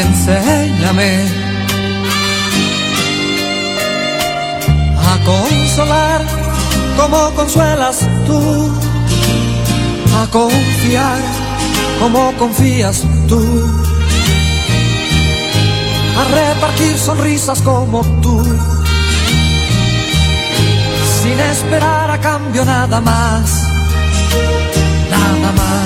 [0.00, 1.26] enséñame
[4.98, 6.22] a consolar
[6.96, 8.72] como consuelas tú,
[10.20, 11.20] a confiar
[12.00, 13.42] como confías tú,
[16.20, 18.42] a repartir sonrisas como tú,
[21.22, 23.62] sin esperar a cambio nada más,
[25.10, 25.85] nada más.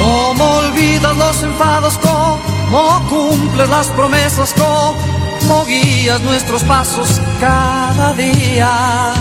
[0.00, 9.12] Cómo olvidas los enfados, cómo cumples las promesas, cómo guías nuestros pasos cada día.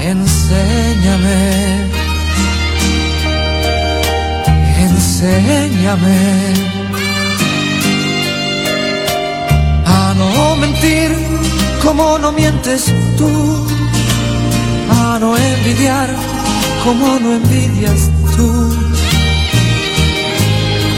[0.00, 1.90] Enséñame,
[4.78, 6.54] enséñame.
[9.86, 11.10] A no mentir
[11.82, 13.66] como no mientes tú,
[14.90, 16.08] a no envidiar
[16.82, 18.93] como no envidias tú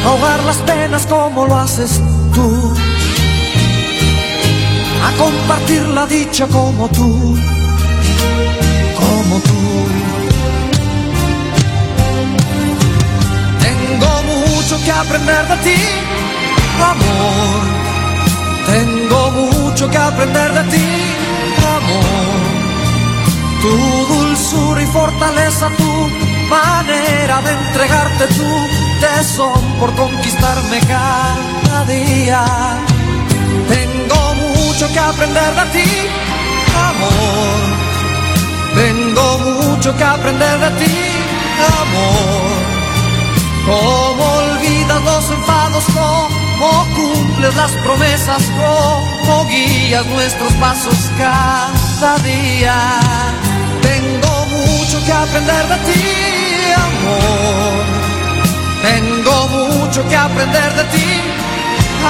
[0.07, 2.00] ahogar las penas como lo haces
[2.34, 2.74] tú,
[5.07, 7.36] a compartir la dicha como tú,
[9.00, 9.61] como tú.
[13.66, 15.80] Tengo mucho que aprender de ti,
[16.92, 17.62] amor.
[18.66, 20.86] Tengo mucho que aprender de ti,
[21.78, 22.38] amor.
[23.62, 25.92] Tu dulzura y fortaleza, tu
[26.48, 28.26] manera de entregarte
[29.78, 32.44] por conquistarme cada día.
[33.68, 35.90] Tengo mucho que aprender de ti,
[36.90, 37.76] amor.
[38.74, 40.97] Tengo mucho que aprender de ti,
[41.80, 42.76] amor.
[43.66, 53.01] Cómo olvidas los enfados, cómo cumples las promesas, cómo guías nuestros pasos cada día.
[53.82, 57.65] Tengo mucho que aprender de ti, amor.
[58.87, 61.09] Tengo mucho que aprender de ti,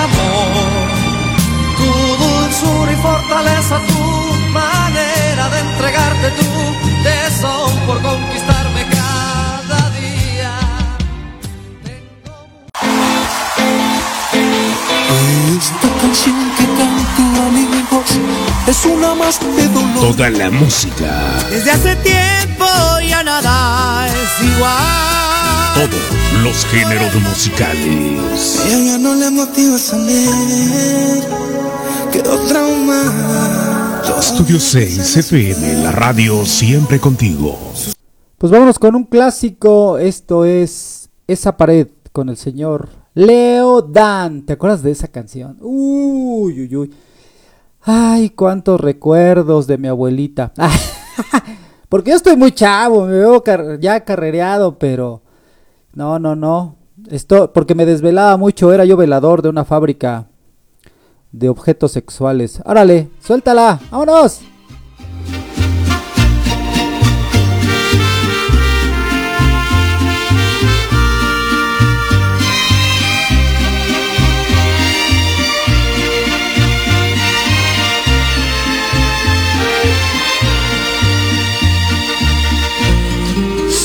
[0.05, 0.89] amor.
[1.79, 1.91] Tu
[2.22, 4.03] dulzura y fortaleza, tu
[4.53, 6.49] manera de entregarte tu
[7.03, 10.53] tesón por conquistarme cada día.
[15.59, 18.11] Esta canción que canto amigos
[18.66, 20.14] es una más de dolor.
[20.14, 21.09] Toda la música,
[21.51, 22.66] Desde hace tiempo
[23.09, 25.26] ya nada es igual.
[25.77, 28.62] Todos los géneros musicales.
[28.66, 31.22] Ella ya no le motiva salir,
[32.12, 34.03] quedó traumada.
[34.20, 37.59] Estudio 6 FM, la radio siempre contigo.
[38.39, 39.99] Pues vámonos con un clásico.
[39.99, 44.47] Esto es Esa pared con el señor Leo Dan.
[44.47, 45.59] ¿Te acuerdas de esa canción?
[45.61, 46.95] Uy, uy, uy.
[47.83, 50.53] Ay, cuántos recuerdos de mi abuelita.
[51.89, 55.22] Porque yo estoy muy chavo, me veo car- ya carrereado, pero
[55.97, 56.76] no, no, no.
[57.11, 60.28] Esto porque me desvelaba mucho, era yo velador de una fábrica
[61.32, 62.61] de objetos sexuales.
[62.64, 64.42] Árale, suéltala, vámonos.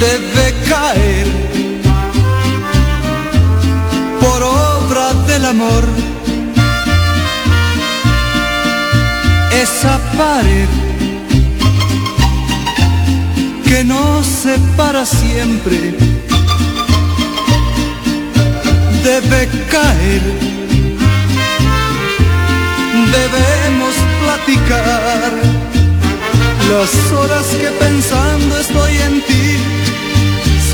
[0.00, 1.26] debe caer
[4.20, 5.84] por obra del amor
[9.62, 10.68] esa pared
[13.64, 15.94] que nos separa siempre
[19.02, 20.22] debe caer.
[23.18, 25.32] Debemos platicar
[26.70, 29.75] las horas que pensando estoy en ti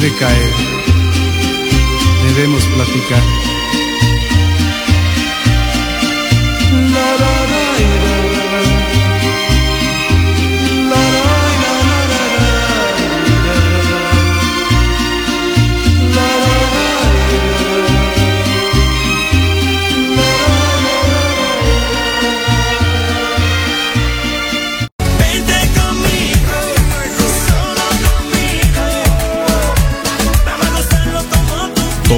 [0.00, 0.52] debe caer,
[2.28, 3.37] debemos platicar.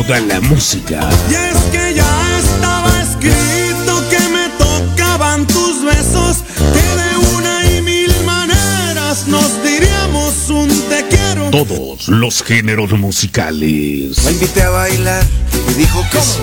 [0.06, 1.10] Toda la música.
[1.30, 7.82] Y es que ya estaba escrito que me tocaban tus besos, que de una y
[7.82, 11.50] mil maneras nos diríamos un te quiero.
[11.50, 14.24] Todos los géneros musicales.
[14.24, 15.22] La invité a bailar
[15.70, 16.40] y dijo que sí.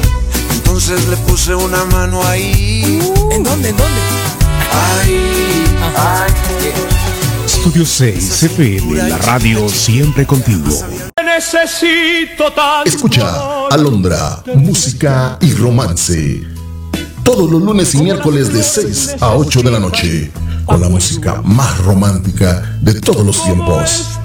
[0.53, 2.99] Entonces le puse una mano ahí.
[3.31, 3.69] ¿En dónde?
[3.69, 4.01] ¿En dónde?
[5.01, 5.65] Ahí.
[5.97, 6.31] Ay.
[7.43, 10.69] Estudio 6 FM, la radio siempre contigo.
[11.37, 12.89] Necesito tanto.
[12.89, 16.41] Escucha Alondra, música y romance.
[17.23, 20.31] Todos los lunes y miércoles de 6 a 8 de la noche.
[20.65, 24.17] Con la música más romántica de todos los tiempos.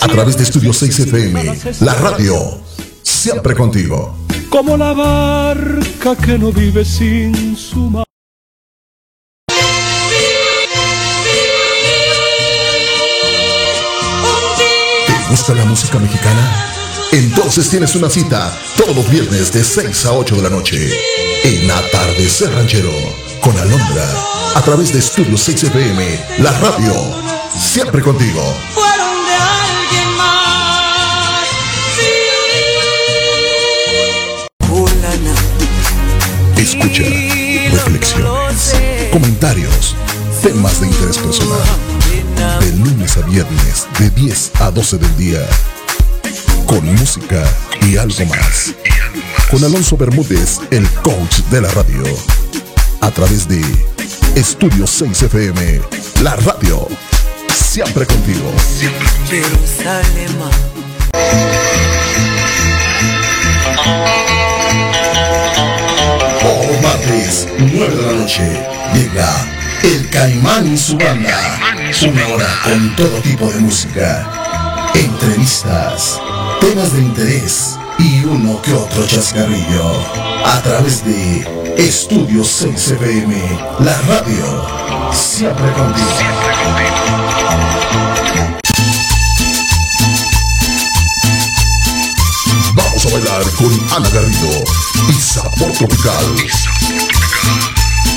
[0.00, 2.34] A través de Estudio 6 FM, la radio.
[3.02, 4.16] Siempre contigo.
[4.48, 8.05] Como la barca que no vive sin su mar.
[15.46, 16.72] Gusta la música mexicana?
[17.12, 20.90] Entonces tienes una cita todos los viernes de 6 a 8 de la noche
[21.44, 22.90] en Atardecer Ranchero
[23.40, 24.08] con Alondra
[24.56, 26.94] a través de Estudio 6 FM, la radio,
[27.56, 28.42] siempre contigo.
[28.74, 30.78] Fueron de alguien más.
[36.56, 37.04] Escucha,
[37.70, 38.74] reflexiones,
[39.12, 39.94] comentarios,
[40.42, 41.95] temas de interés personal.
[42.60, 45.40] De lunes a viernes, de 10 a 12 del día.
[46.64, 47.42] Con música
[47.82, 48.72] y algo más.
[49.50, 52.04] Con Alonso Bermúdez, el coach de la radio.
[53.00, 53.60] A través de
[54.36, 55.80] Estudio 6 FM,
[56.22, 56.86] la radio.
[57.52, 58.52] Siempre contigo.
[66.68, 69.55] Los martes, 9 de la noche, llega
[69.86, 71.60] El Caimán y su banda.
[72.02, 76.20] Una hora con todo tipo de música, entrevistas,
[76.60, 80.02] temas de interés y uno que otro chascarrillo.
[80.44, 83.36] A través de Estudio 6 FM,
[83.78, 85.12] la radio.
[85.12, 86.08] Siempre contigo.
[92.74, 94.64] Vamos a bailar con Ana Garrido
[95.08, 96.36] y Sabor Tropical.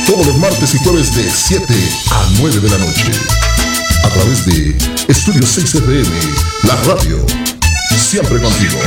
[0.10, 1.72] Todos los martes y jueves de 7
[2.10, 3.12] a 9 de la noche.
[4.03, 4.76] A través de
[5.07, 6.10] Estudio 6 FM,
[6.64, 7.24] la radio.
[7.95, 8.80] Siempre contigo.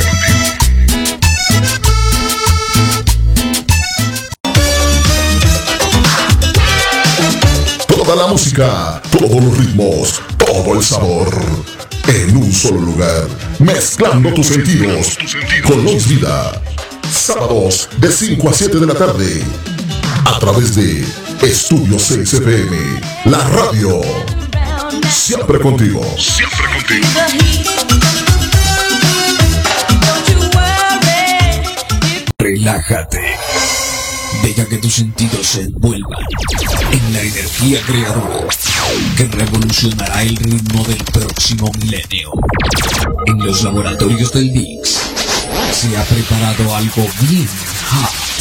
[7.87, 11.29] Toda la música, todos los ritmos, todo el sabor.
[12.05, 15.17] En un solo lugar, mezclando tus sentidos
[15.65, 16.61] con Lois Vida.
[17.09, 19.72] Sábados de 5 a 7 de la tarde.
[20.25, 21.05] A través de
[21.41, 24.01] Estudio 6 FM, la radio.
[25.09, 26.01] Siempre contigo.
[26.17, 27.07] Siempre contigo.
[32.37, 33.21] Relájate.
[34.43, 36.25] Deja que tus sentidos se envuelvan
[36.91, 38.47] en la energía creadora
[39.17, 42.31] que revolucionará el ritmo del próximo milenio.
[43.25, 44.99] En los laboratorios del Mix
[45.71, 47.47] se ha preparado algo bien
[47.89, 48.32] hot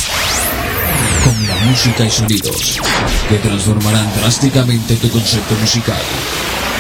[1.25, 2.81] con la música y sonidos
[3.29, 6.01] que transformarán drásticamente tu concepto musical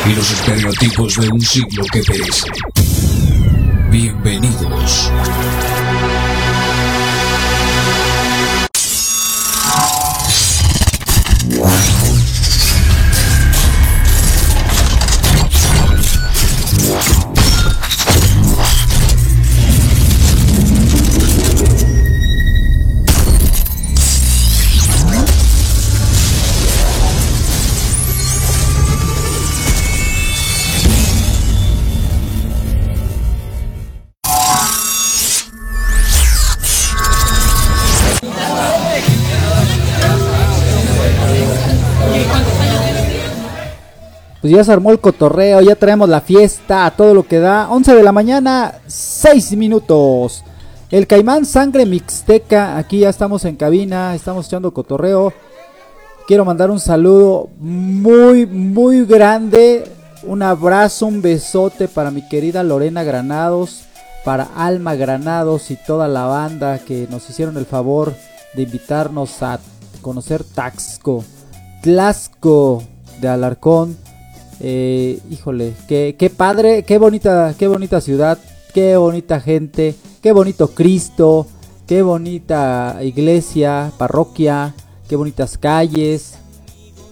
[0.08, 2.48] y los estereotipos de un siglo que perece.
[3.90, 5.10] Bienvenidos.
[44.42, 47.70] Pues ya se armó el cotorreo, ya traemos la fiesta, todo lo que da.
[47.70, 50.42] 11 de la mañana, 6 minutos.
[50.90, 55.32] El Caimán Sangre Mixteca, aquí ya estamos en cabina, estamos echando cotorreo.
[56.26, 59.84] Quiero mandar un saludo muy, muy grande.
[60.24, 63.84] Un abrazo, un besote para mi querida Lorena Granados,
[64.24, 68.12] para Alma Granados y toda la banda que nos hicieron el favor
[68.54, 69.60] de invitarnos a
[70.00, 71.24] conocer Taxco,
[71.80, 72.82] Tlasco
[73.20, 73.96] de Alarcón.
[74.64, 78.38] Eh, híjole, qué, padre, qué bonita, qué bonita ciudad,
[78.72, 81.48] qué bonita gente, qué bonito Cristo,
[81.88, 84.72] qué bonita iglesia, parroquia,
[85.08, 86.34] qué bonitas calles,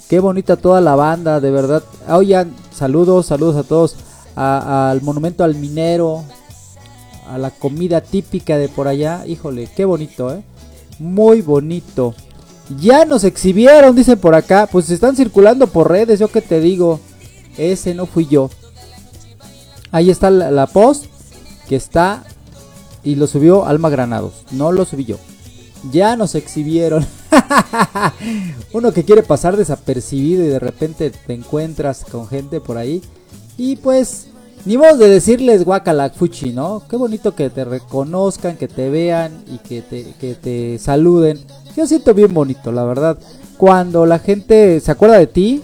[0.09, 1.83] qué bonita toda la banda, de verdad.
[2.09, 3.97] Oigan, saludos, saludos a todos,
[4.37, 6.23] al monumento al minero,
[7.29, 10.45] a la comida típica de por allá, híjole, qué bonito, eh,
[11.01, 12.15] muy bonito.
[12.79, 17.01] Ya nos exhibieron, dicen por acá, pues están circulando por redes, yo que te digo.
[17.57, 18.51] Ese no fui yo.
[19.93, 21.07] Ahí está la, post
[21.69, 22.23] que está
[23.03, 24.45] y lo subió Alma Granados.
[24.53, 25.17] No lo subí yo.
[25.91, 27.05] Ya nos exhibieron.
[28.73, 33.03] Uno que quiere pasar desapercibido y de repente te encuentras con gente por ahí.
[33.57, 34.29] Y pues,
[34.65, 36.83] ni modo de decirles guacala fuchi, ¿no?
[36.89, 41.41] Qué bonito que te reconozcan, que te vean y que te, que te saluden.
[41.77, 43.19] Yo siento bien bonito, la verdad.
[43.57, 45.63] Cuando la gente se acuerda de ti,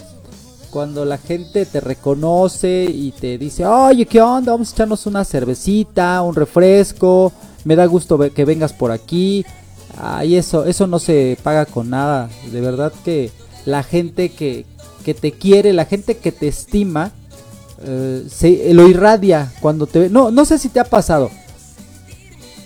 [0.76, 4.52] cuando la gente te reconoce y te dice, oye, ¿qué onda?
[4.52, 7.32] Vamos a echarnos una cervecita, un refresco,
[7.64, 9.42] me da gusto que vengas por aquí.
[9.96, 12.28] Ay, eso, eso no se paga con nada.
[12.52, 13.30] De verdad que
[13.64, 14.66] la gente que,
[15.02, 17.10] que te quiere, la gente que te estima,
[17.82, 20.10] eh, se, lo irradia cuando te ve.
[20.10, 21.30] No, no sé si te ha pasado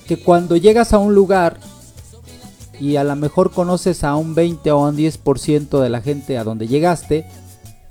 [0.08, 1.58] que cuando llegas a un lugar
[2.80, 6.42] y a lo mejor conoces a un 20 o un 10% de la gente a
[6.42, 7.24] donde llegaste,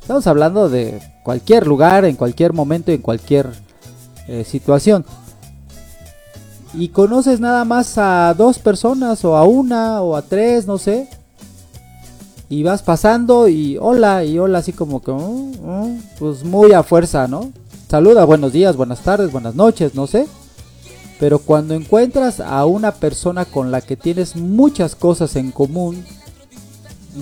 [0.01, 3.49] Estamos hablando de cualquier lugar, en cualquier momento, en cualquier
[4.27, 5.05] eh, situación.
[6.73, 11.07] Y conoces nada más a dos personas, o a una, o a tres, no sé.
[12.49, 16.81] Y vas pasando y hola, y hola, así como que, "Oh, oh", pues muy a
[16.83, 17.51] fuerza, ¿no?
[17.89, 20.27] Saluda, buenos días, buenas tardes, buenas noches, no sé.
[21.19, 26.03] Pero cuando encuentras a una persona con la que tienes muchas cosas en común,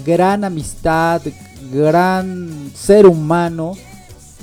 [0.05, 1.21] gran amistad,
[1.72, 3.74] gran ser humano,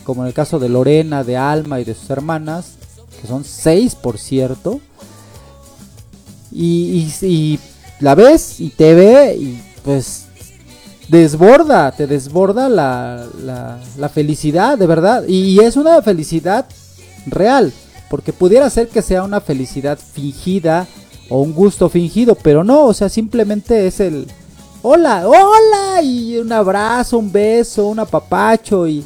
[0.05, 2.73] como en el caso de Lorena, de Alma y de sus hermanas,
[3.21, 4.81] que son seis por cierto,
[6.53, 7.59] y, y- y
[8.01, 10.25] la ves y te ve y pues
[11.09, 16.67] desborda, te desborda la, la- la felicidad, de verdad, y es una felicidad
[17.27, 17.73] real,
[18.11, 20.87] porque pudiera ser que sea una felicidad fingida
[21.29, 24.27] o un gusto fingido, pero no, o sea, simplemente es el
[24.87, 29.03] hola, hola, y un abrazo, un beso, un apapacho, y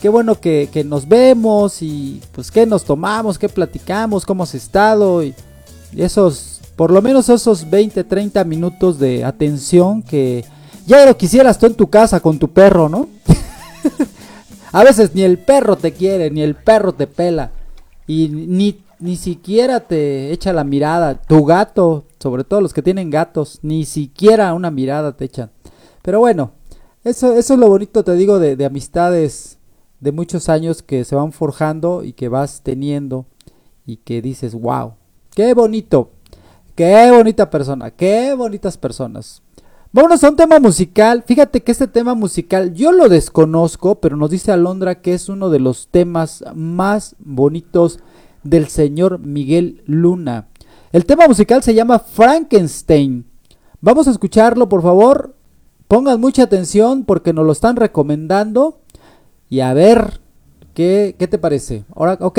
[0.00, 5.22] qué bueno que, nos vemos, y pues qué nos tomamos, qué platicamos, cómo has estado,
[5.22, 5.34] y
[5.92, 10.44] y esos, por lo menos esos 20, 30 minutos de atención que
[10.86, 13.08] ya lo quisieras tú en tu casa con tu perro, ¿no?
[14.72, 17.50] A veces ni el perro te quiere, ni el perro te pela.
[18.06, 21.20] Y ni, ni siquiera te echa la mirada.
[21.20, 25.50] Tu gato, sobre todo los que tienen gatos, ni siquiera una mirada te echan.
[26.02, 26.52] Pero bueno,
[27.04, 29.58] eso, es lo bonito, te digo, de, de amistades
[30.00, 33.26] de muchos años que se van forjando y que vas teniendo.
[33.86, 34.94] Y que dices, wow,
[35.34, 36.10] qué bonito.
[36.76, 39.42] Qué bonita persona, qué bonitas personas.
[39.92, 41.24] Vámonos a un tema musical.
[41.26, 45.50] Fíjate que este tema musical yo lo desconozco, pero nos dice Alondra que es uno
[45.50, 47.98] de los temas más bonitos
[48.42, 50.48] del señor Miguel Luna.
[50.92, 53.26] El tema musical se llama Frankenstein.
[53.80, 55.36] Vamos a escucharlo, por favor.
[55.88, 58.80] Pongan mucha atención porque nos lo están recomendando.
[59.48, 60.20] Y a ver,
[60.74, 61.84] ¿qué, qué te parece?
[61.94, 62.38] Ahora, ok.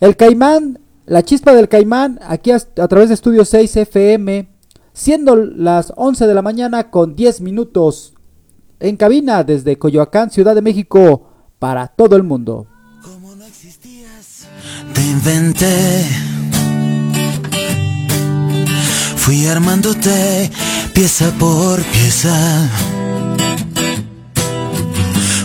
[0.00, 4.48] El Caimán, la chispa del Caimán, aquí a, a través de Estudio 6 FM,
[4.92, 8.14] siendo las 11 de la mañana con 10 minutos
[8.80, 11.24] en cabina desde Coyoacán, Ciudad de México,
[11.58, 12.66] para todo el mundo.
[14.98, 16.04] Te inventé.
[19.14, 20.50] Fui armándote
[20.92, 22.36] pieza por pieza.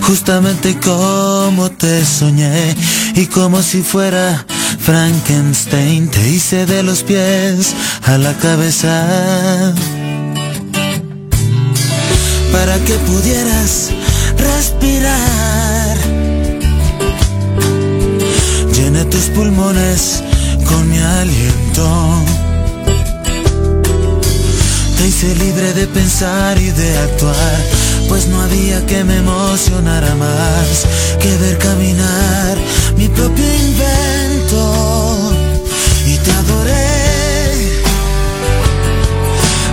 [0.01, 2.75] Justamente como te soñé
[3.13, 4.43] y como si fuera
[4.79, 7.75] Frankenstein te hice de los pies
[8.05, 9.71] a la cabeza
[12.51, 13.91] para que pudieras
[14.35, 16.12] respirar.
[19.13, 20.23] Tus pulmones
[20.67, 22.23] con mi aliento.
[24.97, 27.59] Te hice libre de pensar y de actuar,
[28.09, 30.87] pues no había que me emocionara más
[31.19, 32.57] que ver caminar
[32.97, 35.33] mi propio invento.
[36.07, 37.71] Y te adoré,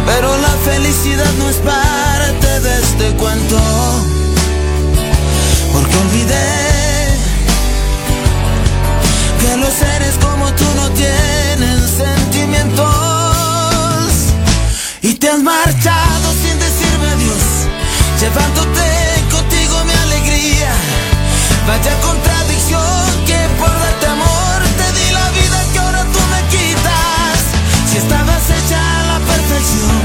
[0.04, 3.58] pero la felicidad no es parte de este cuento,
[5.72, 6.89] porque olvidé
[9.40, 12.84] que los seres como tú no tienen sentimientos
[15.00, 17.44] y te has marchado sin decirme adiós,
[18.20, 18.88] llevándote
[19.30, 20.72] contigo mi alegría.
[21.66, 27.36] Vaya contradicción que por darte amor te di la vida que ahora tú me quitas.
[27.90, 30.00] Si estabas hecha a la perfección,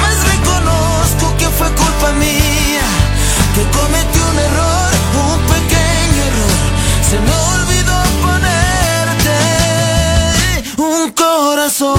[0.00, 2.86] más reconozco que fue culpa mía,
[3.54, 4.69] que cometí un error,
[11.20, 11.98] corazón.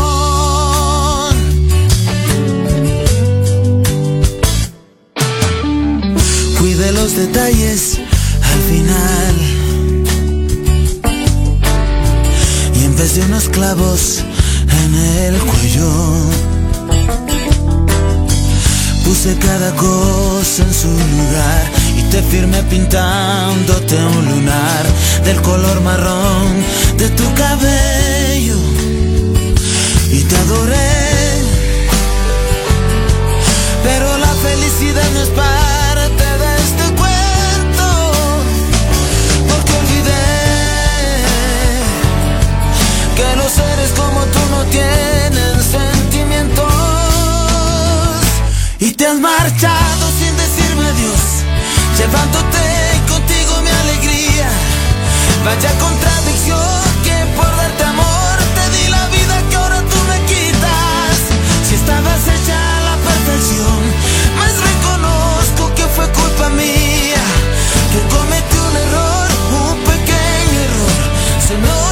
[6.59, 7.99] Cuide los detalles
[8.51, 9.35] al final.
[12.75, 14.23] Y en vez de unos clavos
[14.81, 14.95] en
[15.25, 15.91] el cuello,
[19.05, 21.63] puse cada cosa en su lugar
[21.97, 24.83] y te firmé pintándote un lunar
[25.25, 26.63] del color marrón
[26.97, 28.70] de tu cabello.
[30.13, 31.41] Y te adoré,
[33.81, 37.87] pero la felicidad no es parte de este cuento.
[39.47, 40.27] Porque olvidé
[43.15, 46.67] que los seres como tú no tienen sentimientos.
[48.79, 51.21] Y te has marchado sin decirme adiós,
[51.97, 52.63] llevándote
[53.07, 54.49] contigo mi alegría.
[55.45, 56.90] Vaya contradicción
[71.51, 71.90] Me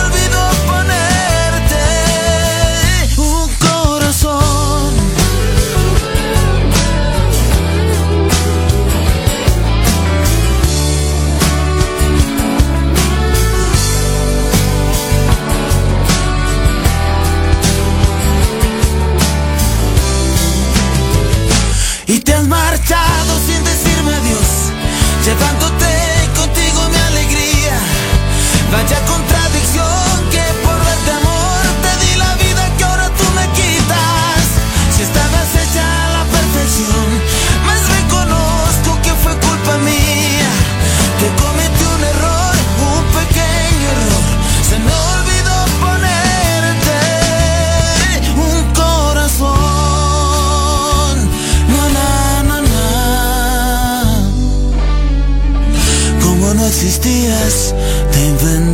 [57.09, 57.75] existías,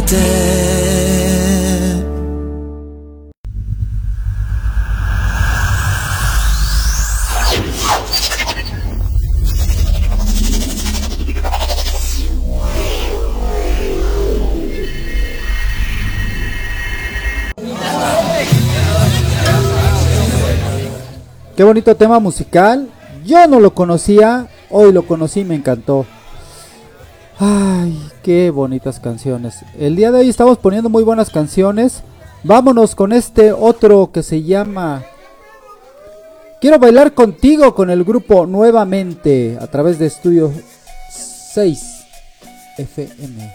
[0.05, 0.75] te.
[21.55, 22.89] Qué bonito tema musical.
[23.25, 26.05] Yo no lo conocía, hoy lo conocí y me encantó.
[27.37, 29.65] Ay, qué bonitas canciones.
[29.77, 32.01] El día de hoy estamos poniendo muy buenas canciones.
[32.43, 35.03] Vámonos con este otro que se llama
[36.61, 40.51] Quiero bailar contigo con el grupo nuevamente a través de Estudio
[41.53, 42.05] 6
[42.77, 43.53] FM.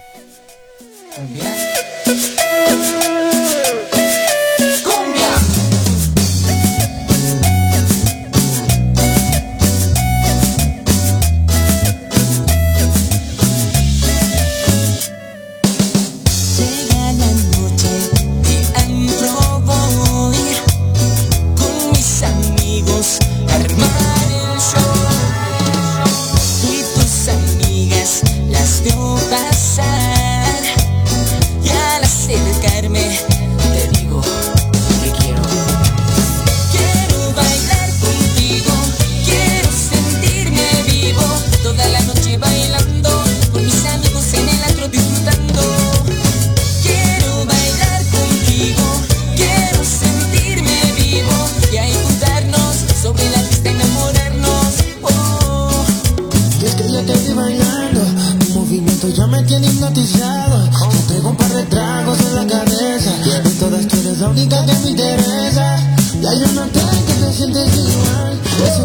[64.31, 65.77] Única que me interesa.
[66.21, 68.39] Ya yo no sé que te sientes igual.
[68.63, 68.83] Ese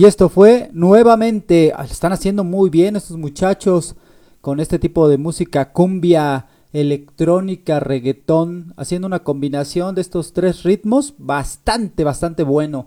[0.00, 3.96] Y esto fue nuevamente, ah, están haciendo muy bien estos muchachos
[4.40, 11.12] con este tipo de música cumbia, electrónica, reggaetón, haciendo una combinación de estos tres ritmos
[11.18, 12.86] bastante, bastante bueno.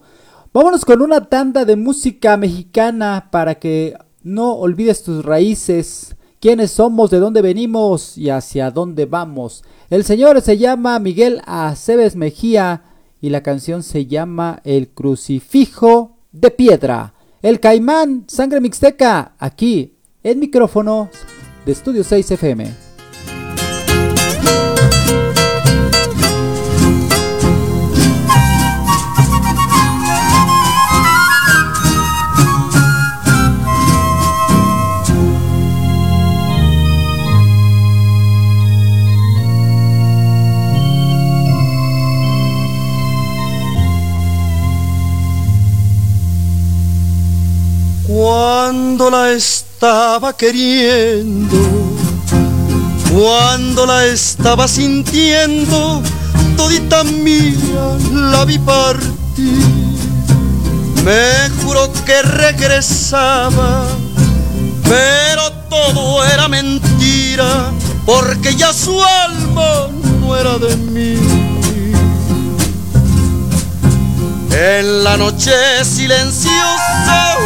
[0.56, 7.12] Vámonos con una tanda de música mexicana para que no olvides tus raíces, quiénes somos,
[7.12, 9.64] de dónde venimos y hacia dónde vamos.
[9.92, 12.86] El señor se llama Miguel Aceves Mejía
[13.22, 17.14] y la canción se llama El Crucifijo de Piedra.
[17.42, 19.94] El Caimán, Sangre Mixteca, aquí
[20.24, 21.10] en micrófono
[21.66, 22.83] de Estudio 6 FM.
[48.36, 51.56] Cuando la estaba queriendo,
[53.14, 56.02] cuando la estaba sintiendo,
[56.58, 59.64] todita mía la vi partir.
[61.04, 63.86] Me juró que regresaba,
[64.90, 67.72] pero todo era mentira,
[68.04, 69.90] porque ya su alma
[70.20, 71.18] no era de mí.
[74.50, 77.38] En la noche silenciosa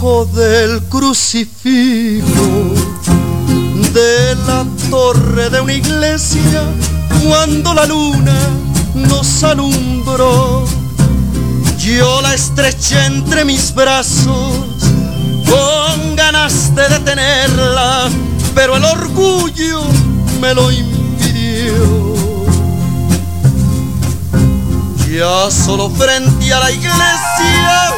[0.00, 2.74] Fue bajo del crucifijo
[3.92, 6.64] de la torre de una iglesia
[7.26, 8.38] cuando la luna
[8.94, 10.64] nos alumbró.
[11.78, 14.52] Yo la estreché entre mis brazos
[15.48, 18.08] con ganas de detenerla,
[18.54, 19.82] pero el orgullo
[20.40, 22.08] me lo impidió.
[25.10, 27.94] ya solo frente a la iglesia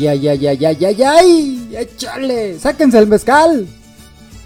[0.00, 1.68] Ay, ay, ay, ay, ay, ay, ay.
[1.76, 2.58] Échale.
[2.58, 3.66] Sáquense el mezcal.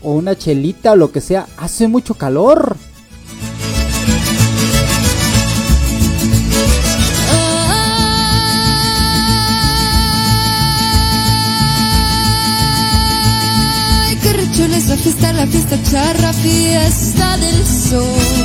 [0.02, 1.47] O una chelita o lo que sea.
[1.56, 2.76] Hace mucho calor.
[14.06, 18.44] Ay, qué rechula es la fiesta, la fiesta charra, fiesta del sol.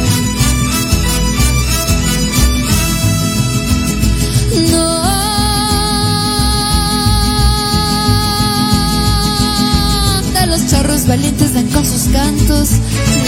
[11.19, 12.69] Valientes dan con sus cantos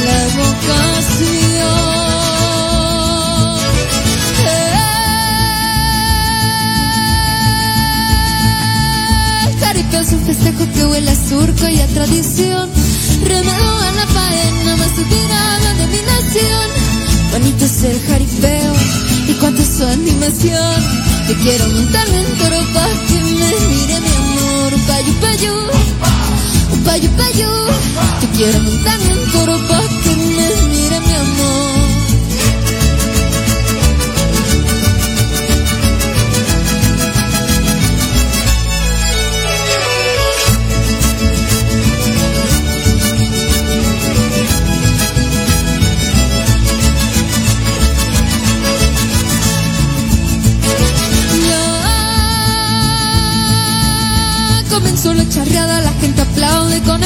[0.05, 1.81] la vocación.
[9.47, 12.69] El jaripeo es un festejo que huele a surco y a tradición.
[13.25, 16.67] Remado a la faena más inspirada de mi nación.
[17.33, 18.73] Bonito es el jaripeo
[19.27, 20.75] y cuánto es su animación.
[21.27, 24.71] Te quiero montar en toro pa' que me mire mi amor.
[24.87, 25.53] Payu, payu,
[26.85, 27.49] payu, payu.
[28.19, 31.60] Te quiero montar en toro pa' que me mire mi amor.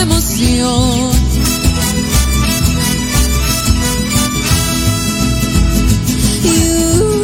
[0.01, 1.11] Emoción.
[6.43, 7.15] Y, uh,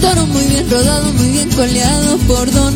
[0.00, 2.75] Toro muy bien rodado, muy bien coleado por Donado.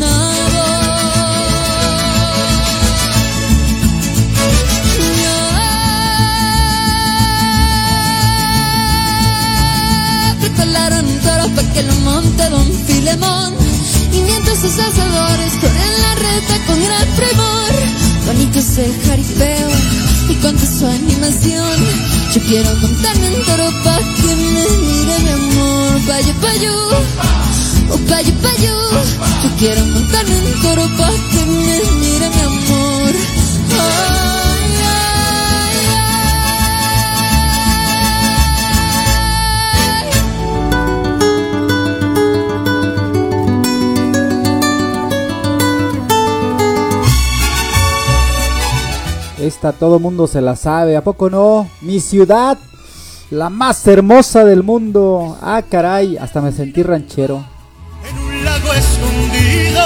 [14.60, 17.72] Sus asadores corren la reta con gran primor.
[18.26, 19.68] Bonito es el jaripeo
[20.28, 21.76] y cuánta su animación.
[22.34, 26.00] Yo quiero montarme en toro pa' que me mire mi amor.
[26.06, 26.74] Payo, payo,
[27.90, 28.90] oh payo, payo.
[29.42, 32.09] Yo quiero montarme en toro pa' que me mire
[49.60, 51.68] Esta todo mundo se la sabe, ¿a poco no?
[51.82, 52.56] Mi ciudad,
[53.30, 55.36] la más hermosa del mundo.
[55.42, 57.44] Ah, caray, hasta me sentí ranchero.
[58.24, 59.82] un lago escondido.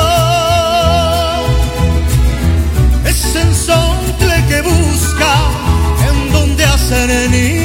[3.05, 5.35] Es el que busca
[6.09, 7.64] en donde hacer nido.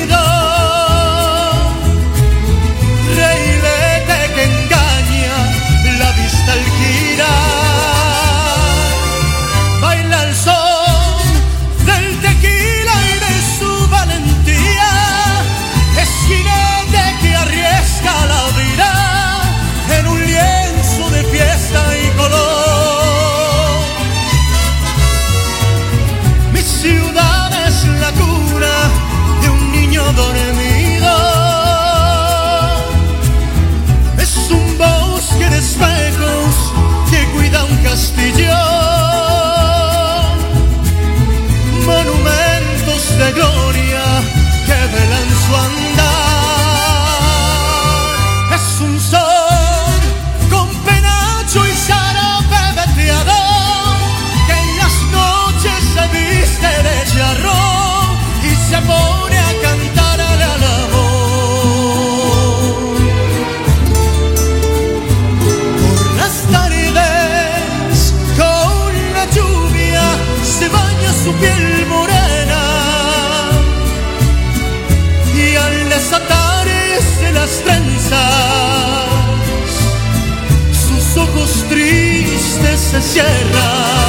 [83.01, 84.08] Se cierra.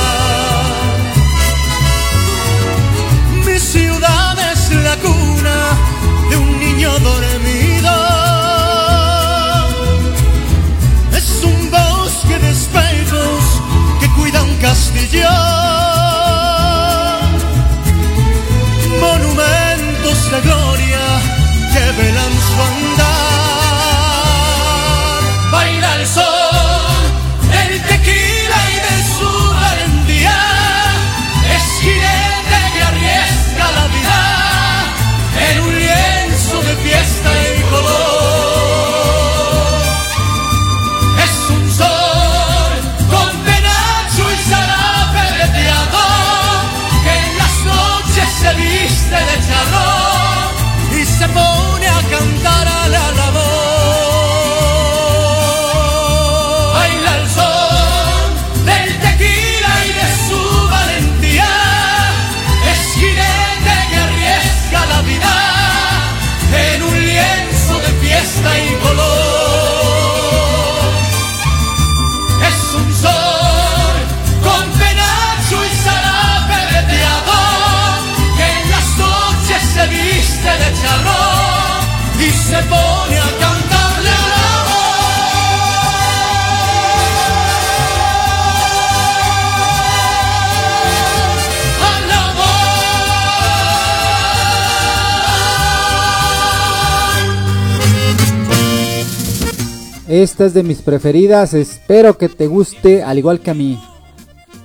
[100.10, 103.80] Esta es de mis preferidas, espero que te guste al igual que a mí.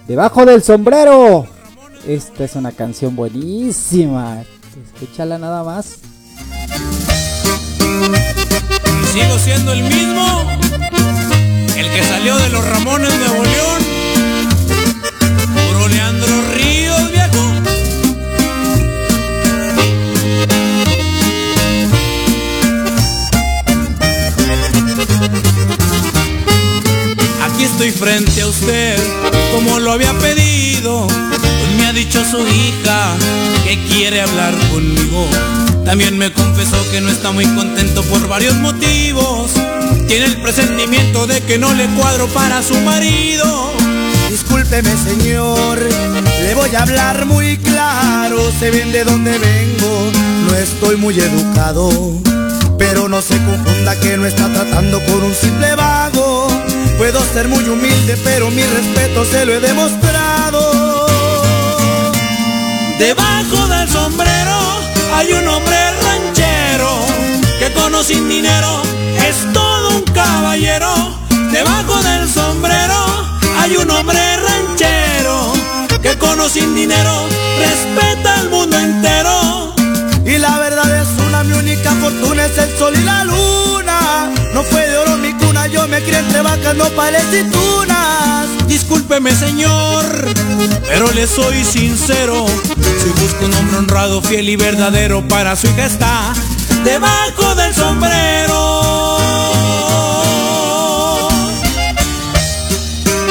[0.07, 1.45] Debajo del sombrero.
[2.07, 4.43] Esta es una canción buenísima.
[4.95, 5.97] Escúchala nada más.
[9.13, 10.49] Sigo siendo el mismo,
[11.77, 13.83] el que salió de los Ramones de Nuevo León,
[15.53, 17.14] puro Leandro Ríos,
[27.75, 28.97] estoy frente a usted,
[29.53, 31.07] como lo había pedido.
[31.07, 33.17] Pues me ha dicho su hija
[33.65, 35.27] que quiere hablar conmigo.
[35.83, 39.51] También me confesó que no está muy contento por varios motivos.
[40.07, 43.73] Tiene el presentimiento de que no le cuadro para su marido.
[44.29, 45.77] Discúlpeme señor,
[46.43, 50.11] le voy a hablar muy claro, se ven de dónde vengo,
[50.47, 51.89] no estoy muy educado,
[52.77, 56.47] pero no se confunda que no está tratando con un simple vago,
[56.97, 61.05] puedo ser muy humilde, pero mi respeto se lo he demostrado.
[62.99, 64.57] Debajo del sombrero
[65.13, 67.05] hay un hombre ranchero
[67.59, 68.81] que con o sin dinero
[69.27, 70.93] es todo un caballero.
[71.51, 72.95] Debajo del sombrero
[73.59, 75.53] hay un hombre ranchero
[76.01, 77.27] que con o sin dinero
[77.59, 79.73] respeta al mundo entero.
[80.25, 80.84] Y la verdad
[81.43, 84.31] mi única fortuna es el sol y la luna.
[84.53, 88.67] No fue de oro mi cuna, yo me crié entre vacas, no y tunas.
[88.67, 90.05] Discúlpeme señor,
[90.87, 92.45] pero le soy sincero.
[93.03, 96.33] Si busco un hombre honrado, fiel y verdadero para su hija está
[96.83, 99.17] debajo del sombrero.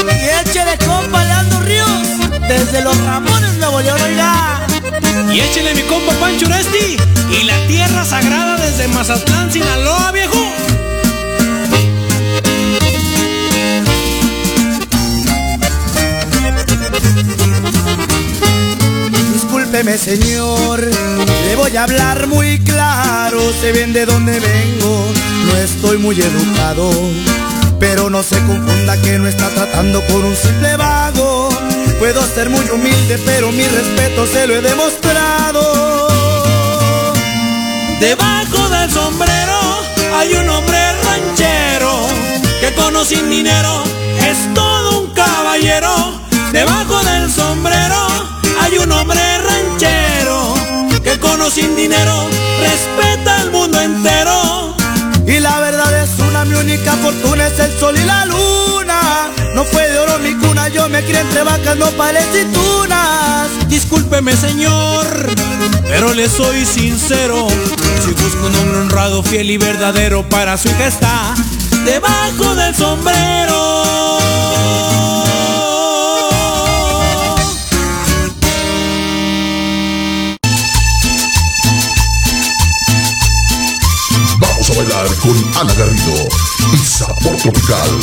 [0.06, 4.73] Y échele compa Leandro Ríos, desde los Ramones Nuevo León, oiga.
[5.32, 6.96] Y échele mi compa Pancho Uresti
[7.30, 10.52] y la tierra sagrada desde Mazatlán, Sinaloa, viejo.
[19.32, 25.12] Discúlpeme señor, le voy a hablar muy claro, se ven de dónde vengo,
[25.46, 26.90] no estoy muy educado,
[27.78, 31.48] pero no se confunda que no está tratando con un simple vago,
[31.98, 36.08] puedo ser muy humilde, pero mi respeto se lo he demostrado.
[38.00, 39.58] Debajo del sombrero
[40.16, 42.06] hay un hombre ranchero
[42.60, 43.82] que con sin dinero
[44.20, 46.20] es todo un caballero.
[46.52, 47.96] Debajo del sombrero
[48.60, 50.54] hay un hombre ranchero
[51.02, 52.28] que con sin dinero
[52.60, 54.76] respeta al mundo entero.
[55.26, 58.63] Y la verdad es una, mi única fortuna es el sol y la luna.
[59.54, 63.48] No fue de oro mi cuna, yo me crié entre vacas, no y tunas.
[63.68, 65.06] Discúlpeme señor,
[65.88, 67.46] pero le soy sincero.
[68.04, 71.34] Si busco un hombre honrado, fiel y verdadero para su hija está
[71.84, 74.18] debajo del sombrero.
[84.38, 86.28] Vamos a bailar con Ana Garrido
[86.72, 88.00] y Sabor Tropical.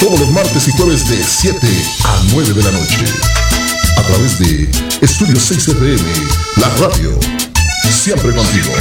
[0.00, 1.58] Todos los martes y jueves de 7
[2.04, 3.04] a 9 de la noche.
[3.96, 4.70] A través de
[5.00, 6.02] Estudio 6 FM,
[6.56, 7.18] la radio.
[7.90, 8.72] Siempre contigo.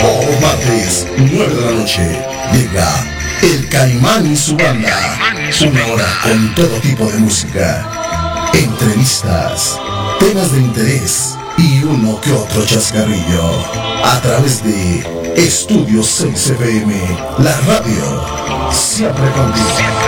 [0.00, 2.22] Todos los martes, 9 de la noche,
[2.54, 3.06] llega
[3.42, 5.18] El Caimán y su banda.
[5.60, 8.50] Una hora con todo tipo de música.
[8.54, 9.78] Entrevistas,
[10.18, 13.50] temas de interés y uno que otro chascarrillo.
[14.04, 16.94] A través de Estudio 6 FM,
[17.38, 18.70] la radio.
[18.72, 20.03] Siempre contigo.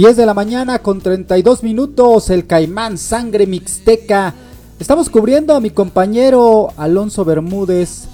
[0.00, 4.32] 10 de la mañana con 32 minutos, el Caimán Sangre Mixteca.
[4.78, 8.04] Estamos cubriendo a mi compañero Alonso Bermúdez.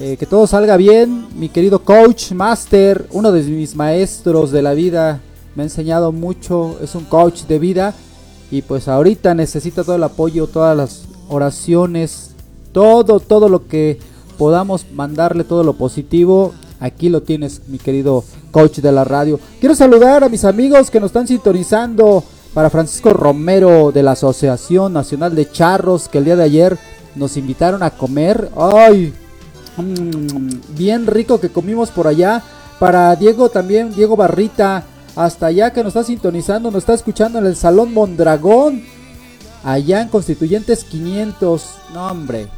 [0.00, 4.74] Eh, que todo salga bien, mi querido coach, master, uno de mis maestros de la
[4.74, 5.20] vida.
[5.54, 7.94] Me ha enseñado mucho, es un coach de vida.
[8.50, 12.32] Y pues ahorita necesita todo el apoyo, todas las oraciones,
[12.72, 14.00] todo, todo lo que
[14.38, 16.52] podamos mandarle, todo lo positivo.
[16.80, 19.40] Aquí lo tienes, mi querido coach de la radio.
[19.60, 22.24] Quiero saludar a mis amigos que nos están sintonizando.
[22.54, 26.78] Para Francisco Romero de la Asociación Nacional de Charros, que el día de ayer
[27.14, 28.50] nos invitaron a comer.
[28.56, 29.12] ¡Ay!
[29.76, 32.42] Mm, bien rico que comimos por allá.
[32.78, 34.84] Para Diego también, Diego Barrita,
[35.14, 38.82] hasta allá que nos está sintonizando, nos está escuchando en el Salón Mondragón,
[39.62, 41.64] allá en Constituyentes 500.
[41.92, 42.48] No, hombre.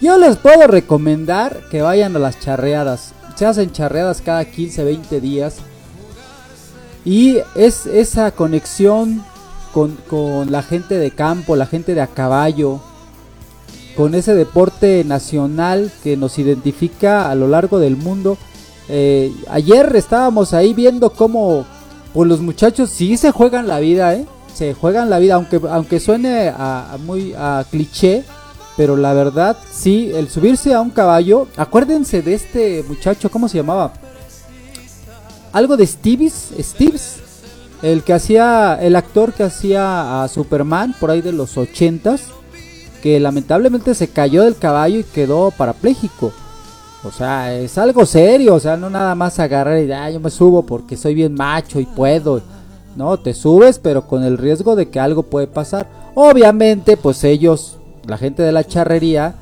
[0.00, 3.12] Yo les puedo recomendar que vayan a las charreadas.
[3.36, 5.56] Se hacen charreadas cada 15, 20 días.
[7.04, 9.22] Y es esa conexión
[9.72, 12.80] con, con la gente de campo, la gente de a caballo,
[13.96, 18.36] con ese deporte nacional que nos identifica a lo largo del mundo.
[18.88, 21.64] Eh, ayer estábamos ahí viendo cómo
[22.12, 24.26] pues los muchachos sí se juegan la vida, ¿eh?
[24.54, 28.24] Se juegan la vida, aunque, aunque suene a, a muy a cliché,
[28.76, 33.58] pero la verdad sí, el subirse a un caballo, acuérdense de este muchacho, ¿cómo se
[33.58, 33.92] llamaba?
[35.52, 37.16] Algo de Steves, Steves,
[37.82, 42.24] el que hacía, el actor que hacía a Superman por ahí de los ochentas,
[43.02, 46.32] que lamentablemente se cayó del caballo y quedó parapléjico.
[47.04, 50.30] O sea, es algo serio, o sea, no nada más agarrar y ah, yo me
[50.30, 52.42] subo porque soy bien macho y puedo.
[52.96, 55.88] No, te subes, pero con el riesgo de que algo puede pasar.
[56.14, 59.34] Obviamente, pues ellos, la gente de la charrería,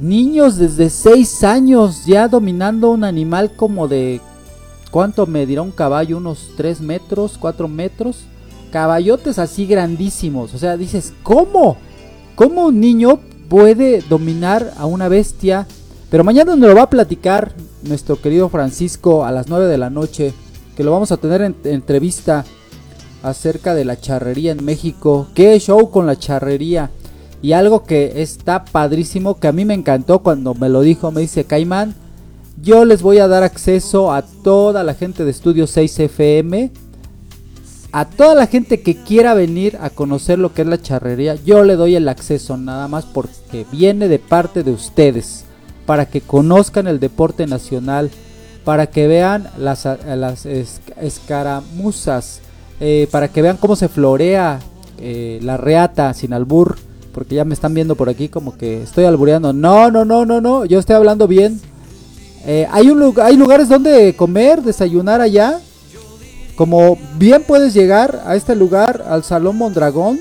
[0.00, 4.20] niños desde 6 años ya dominando un animal como de...
[4.90, 6.16] ¿Cuánto medirá un caballo?
[6.16, 8.24] Unos 3 metros, 4 metros.
[8.72, 10.52] Caballotes así grandísimos.
[10.52, 11.76] O sea, dices, ¿cómo?
[12.34, 15.66] ¿Cómo un niño puede dominar a una bestia?
[16.10, 17.52] Pero mañana nos lo va a platicar
[17.82, 20.34] nuestro querido Francisco a las 9 de la noche.
[20.76, 22.44] Que lo vamos a tener en entrevista
[23.22, 25.28] acerca de la charrería en México.
[25.34, 26.90] ¿Qué show con la charrería?
[27.42, 31.22] Y algo que está padrísimo, que a mí me encantó cuando me lo dijo, me
[31.22, 31.94] dice Caimán,
[32.62, 36.70] yo les voy a dar acceso a toda la gente de Estudio 6 FM,
[37.92, 41.64] a toda la gente que quiera venir a conocer lo que es la charrería, yo
[41.64, 45.44] le doy el acceso nada más porque viene de parte de ustedes,
[45.86, 48.10] para que conozcan el deporte nacional,
[48.64, 52.40] para que vean las, las es- escaramuzas,
[52.80, 54.60] eh, para que vean cómo se florea
[54.98, 56.76] eh, la reata sin albur,
[57.12, 59.52] porque ya me están viendo por aquí como que estoy albureando.
[59.52, 61.60] No, no, no, no, no, yo estoy hablando bien.
[62.46, 65.60] Eh, hay, un, hay lugares donde comer, desayunar allá.
[66.56, 70.20] Como bien puedes llegar a este lugar, al Salón Mondragón,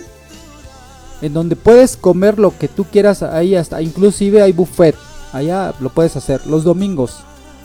[1.21, 4.95] en donde puedes comer lo que tú quieras, ahí hasta, inclusive hay buffet,
[5.33, 7.17] allá lo puedes hacer, los domingos,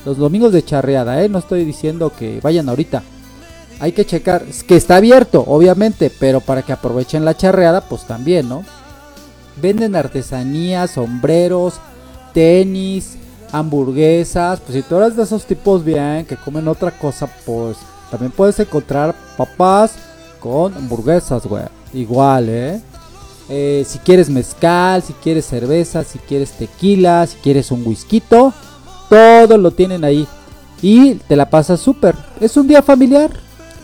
[0.04, 1.28] los domingos de charreada, ¿eh?
[1.28, 3.02] no estoy diciendo que vayan ahorita,
[3.80, 8.48] hay que checar, que está abierto, obviamente, pero para que aprovechen la charreada, pues también,
[8.48, 8.64] ¿no?
[9.60, 11.74] Venden artesanías, sombreros,
[12.32, 13.16] tenis,
[13.52, 14.60] hamburguesas.
[14.60, 17.76] Pues si tú eres de esos tipos bien que comen otra cosa, pues
[18.10, 19.92] también puedes encontrar papás
[20.40, 21.64] con hamburguesas, güey.
[21.92, 22.80] Igual, ¿eh?
[23.48, 29.58] Eh, si quieres mezcal, si quieres cerveza, si quieres tequila, si quieres un whisky, todo
[29.58, 30.26] lo tienen ahí.
[30.82, 32.16] Y te la pasas súper.
[32.40, 33.30] Es un día familiar.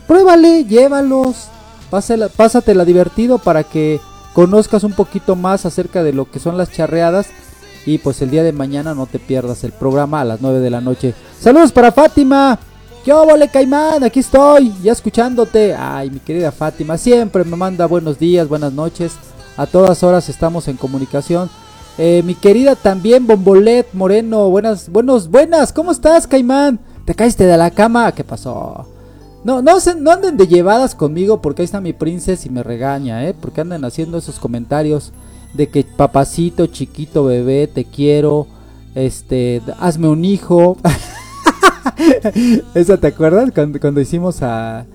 [0.07, 1.47] Pruébale, llévalos.
[1.91, 4.01] Pásala- pásatela divertido para que
[4.33, 7.29] conozcas un poquito más acerca de lo que son las charreadas.
[7.87, 10.71] Y pues el día de mañana no te pierdas el programa a las 9 de
[10.71, 11.15] la noche.
[11.39, 12.59] Saludos para Fátima.
[13.05, 14.05] ¿Qué óvole, Caimán?
[14.05, 15.75] Aquí estoy, ya escuchándote.
[15.75, 19.15] Ay, mi querida Fátima, siempre me manda buenos días, buenas noches.
[19.57, 21.49] A todas horas estamos en comunicación.
[21.97, 24.51] Eh, mi querida también, Bombolet Moreno.
[24.51, 25.73] Buenas, buenos, buenas.
[25.73, 26.79] ¿Cómo estás, Caimán?
[27.07, 28.13] ¿Te caíste de la cama?
[28.13, 28.87] ¿Qué pasó?
[29.43, 33.27] No, no, no anden de llevadas conmigo porque ahí está mi princesa y me regaña,
[33.27, 33.35] ¿eh?
[33.39, 35.13] Porque andan haciendo esos comentarios
[35.55, 38.47] de que papacito, chiquito, bebé, te quiero,
[38.95, 40.77] este, hazme un hijo.
[42.75, 43.51] ¿Esa te acuerdas?
[43.55, 44.87] Cuando, cuando hicimos a...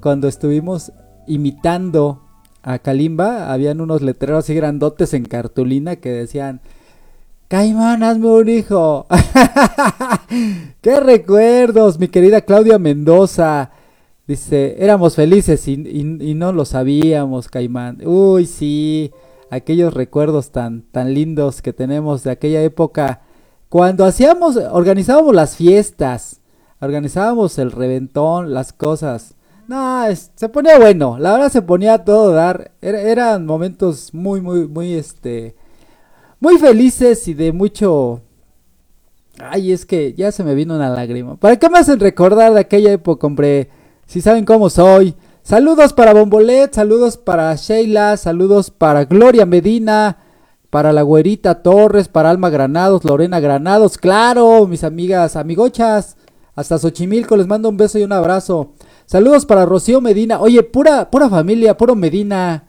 [0.00, 0.92] Cuando estuvimos
[1.26, 2.22] imitando
[2.62, 6.60] a Kalimba, habían unos letreros así grandotes en cartulina que decían...
[7.48, 9.06] Caimán, hazme un hijo.
[10.82, 13.70] ¡Qué recuerdos, mi querida Claudia Mendoza!
[14.26, 15.78] Dice, éramos felices y,
[16.34, 18.06] no lo sabíamos, Caimán.
[18.06, 19.10] Uy, sí,
[19.50, 23.22] aquellos recuerdos tan, tan lindos que tenemos de aquella época.
[23.70, 26.42] Cuando hacíamos, organizábamos las fiestas,
[26.82, 29.34] organizábamos el reventón, las cosas.
[29.66, 30.04] No,
[30.34, 32.72] se ponía bueno, la verdad se ponía todo dar.
[32.82, 35.56] Era- eran momentos muy, muy, muy, este,
[36.40, 38.22] muy felices y de mucho...
[39.40, 41.36] Ay, es que ya se me vino una lágrima.
[41.36, 43.70] ¿Para qué me hacen recordar de aquella época, hombre?
[44.06, 45.14] Si saben cómo soy.
[45.42, 50.18] Saludos para Bombolet, saludos para Sheila, saludos para Gloria Medina,
[50.68, 56.16] para la güerita Torres, para Alma Granados, Lorena Granados, claro, mis amigas, amigochas.
[56.54, 58.72] Hasta Xochimilco les mando un beso y un abrazo.
[59.06, 60.40] Saludos para Rocío Medina.
[60.40, 62.64] Oye, pura, pura familia, puro Medina.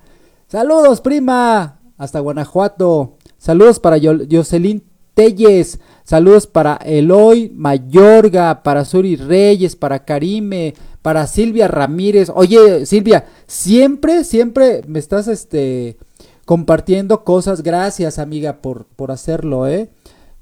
[0.48, 1.80] Saludos, prima.
[1.98, 3.19] Hasta Guanajuato.
[3.40, 4.84] Saludos para Jocelyn
[5.16, 5.80] Telles.
[6.04, 12.32] Saludos para Eloy Mayorga, para Suri Reyes, para Karime, para Silvia Ramírez.
[12.34, 15.98] Oye, Silvia, siempre, siempre me estás este
[16.46, 17.64] compartiendo cosas.
[17.64, 19.90] Gracias, amiga, por, por hacerlo, ¿eh?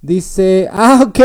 [0.01, 1.19] Dice, ah, ok.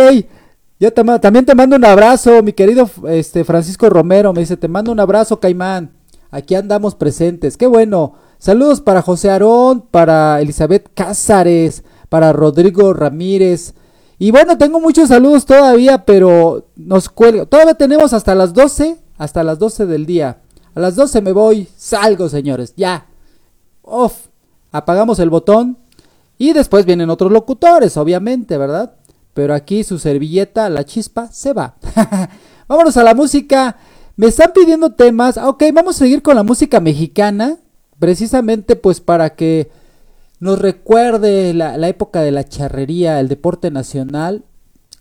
[0.78, 4.32] Yo te también te mando un abrazo, mi querido este Francisco Romero.
[4.32, 5.92] Me dice, te mando un abrazo, Caimán.
[6.30, 7.56] Aquí andamos presentes.
[7.56, 8.14] Qué bueno.
[8.43, 13.74] Saludos para José Aarón, para Elizabeth Cázares, para Rodrigo Ramírez.
[14.19, 17.47] Y bueno, tengo muchos saludos todavía, pero nos cuelgo.
[17.47, 20.40] Todavía tenemos hasta las 12, hasta las 12 del día.
[20.74, 23.06] A las 12 me voy, salgo, señores, ya.
[23.82, 24.27] Off.
[24.73, 25.78] Apagamos el botón.
[26.36, 28.97] Y después vienen otros locutores, obviamente, ¿verdad?
[29.35, 31.77] Pero aquí su servilleta, la chispa, se va.
[32.66, 33.77] Vámonos a la música.
[34.16, 35.39] Me están pidiendo temas.
[35.39, 37.59] Ah, Ok, vamos a seguir con la música mexicana.
[38.02, 39.70] Precisamente pues para que
[40.40, 44.42] nos recuerde la, época de la charrería, el deporte nacional.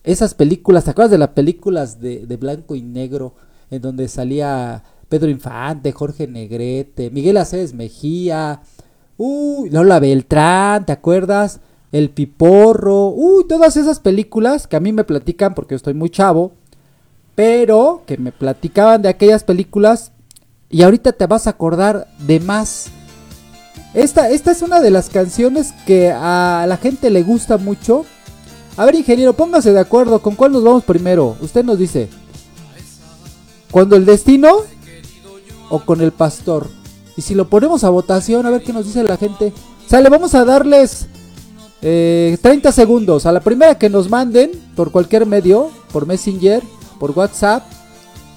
[0.03, 3.33] Esas películas, ¿te acuerdas de las películas de, de blanco y negro?
[3.71, 8.61] En donde salía Pedro Infante, Jorge Negrete, Miguel Aceves Mejía,
[9.17, 11.59] uy, Lola Beltrán, ¿te acuerdas?
[11.91, 16.11] El Piporro, uy, todas esas películas que a mí me platican porque yo estoy muy
[16.11, 16.51] chavo,
[17.33, 20.11] pero que me platicaban de aquellas películas
[20.71, 22.87] y ahorita te vas a acordar de más.
[23.93, 28.05] Esta, esta es una de las canciones que a la gente le gusta mucho.
[28.77, 30.21] A ver, ingeniero, póngase de acuerdo.
[30.21, 31.35] ¿Con cuál nos vamos primero?
[31.41, 32.07] Usted nos dice.
[33.69, 34.57] ¿Cuando el destino
[35.69, 36.69] o con el pastor?
[37.17, 39.51] Y si lo ponemos a votación, a ver qué nos dice la gente.
[39.87, 41.07] Sale, vamos a darles
[41.81, 43.25] eh, 30 segundos.
[43.25, 46.63] A la primera que nos manden por cualquier medio, por Messenger,
[46.97, 47.63] por WhatsApp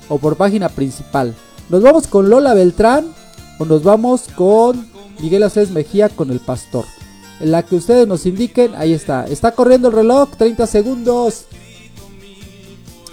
[0.09, 1.35] o por página principal.
[1.69, 3.07] ¿Nos vamos con Lola Beltrán
[3.59, 4.87] o nos vamos con
[5.21, 6.85] Miguel Aceves Mejía con el pastor?
[7.41, 9.27] En la que ustedes nos indiquen, ahí está.
[9.27, 11.47] Está corriendo el reloj, 30 segundos.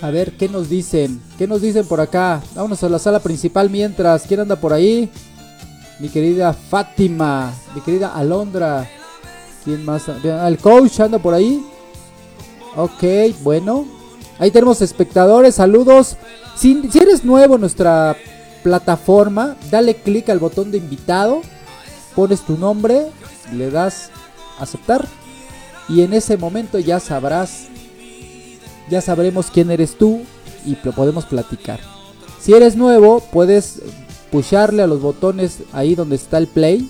[0.01, 1.21] A ver, ¿qué nos dicen?
[1.37, 2.41] ¿Qué nos dicen por acá?
[2.53, 4.23] Vámonos a la sala principal mientras.
[4.23, 5.09] ¿Quién anda por ahí?
[5.99, 7.53] Mi querida Fátima.
[7.73, 8.89] Mi querida Alondra.
[9.63, 10.03] ¿Quién más?
[10.07, 11.65] El coach anda por ahí.
[12.75, 13.03] Ok,
[13.43, 13.85] bueno.
[14.39, 16.17] Ahí tenemos espectadores, saludos.
[16.55, 18.17] Si, si eres nuevo nuestra
[18.63, 21.41] plataforma, dale clic al botón de invitado.
[22.15, 23.07] Pones tu nombre,
[23.53, 24.09] le das
[24.59, 25.05] aceptar.
[25.89, 27.67] Y en ese momento ya sabrás
[28.91, 30.21] ya sabremos quién eres tú
[30.65, 31.79] y lo podemos platicar.
[32.41, 33.81] Si eres nuevo, puedes
[34.31, 36.89] pusharle a los botones ahí donde está el play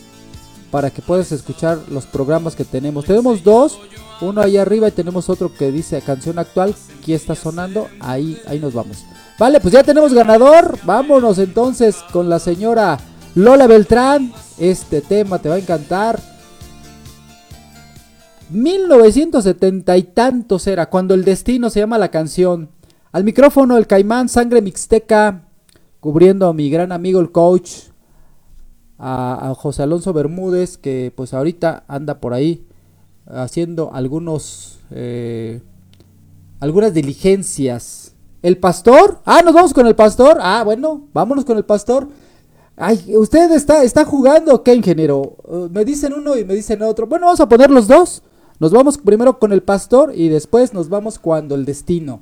[0.71, 3.05] para que puedas escuchar los programas que tenemos.
[3.05, 3.77] Tenemos dos,
[4.19, 6.73] uno ahí arriba y tenemos otro que dice canción actual,
[7.05, 9.05] que está sonando, ahí, ahí nos vamos.
[9.41, 12.99] Vale, pues ya tenemos ganador, vámonos entonces con la señora
[13.33, 16.19] Lola Beltrán, este tema te va a encantar.
[18.51, 22.69] 1970 y tantos era, cuando el destino se llama la canción.
[23.11, 25.47] Al micrófono el caimán, sangre mixteca,
[25.99, 27.87] cubriendo a mi gran amigo el coach.
[28.99, 32.67] a, José Alonso Bermúdez, que pues ahorita anda por ahí
[33.25, 35.63] haciendo algunos eh,
[36.59, 38.10] algunas diligencias.
[38.41, 39.19] ¿El pastor?
[39.25, 40.37] Ah, nos vamos con el pastor.
[40.41, 42.07] Ah, bueno, vámonos con el pastor.
[42.75, 45.35] Ay, usted está, está jugando, ¿qué ingeniero?
[45.43, 47.05] Uh, me dicen uno y me dicen otro.
[47.05, 48.23] Bueno, vamos a poner los dos.
[48.59, 52.21] Nos vamos primero con el pastor y después nos vamos cuando el destino.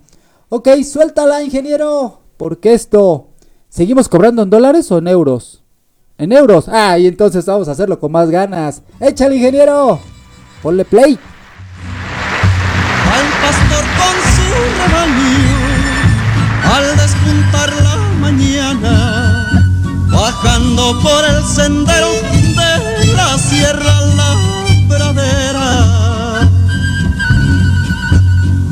[0.49, 2.19] Ok, suéltala, ingeniero.
[2.35, 3.27] Porque esto,
[3.69, 5.63] ¿seguimos cobrando en dólares o en euros?
[6.17, 6.67] En euros.
[6.67, 8.81] Ah, y entonces vamos a hacerlo con más ganas.
[8.99, 9.99] Échale, ingeniero.
[10.61, 11.17] Ponle play.
[13.11, 15.28] al pastor con su
[20.19, 24.35] bajando por el sendero de la sierra la
[24.89, 26.49] pradera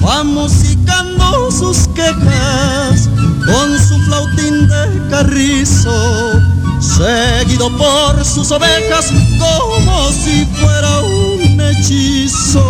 [0.06, 3.10] va musicando sus quejas
[3.46, 6.42] con su flautín de carrizo
[6.82, 9.06] seguido por sus ovejas
[9.40, 12.64] como si fuera un hechizo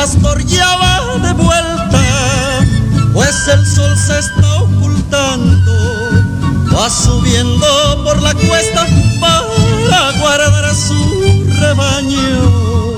[0.00, 2.00] Pastor ya va de vuelta,
[3.12, 5.72] pues el sol se está ocultando.
[6.74, 8.86] Va subiendo por la cuesta
[9.20, 12.96] para guardar su rebaño.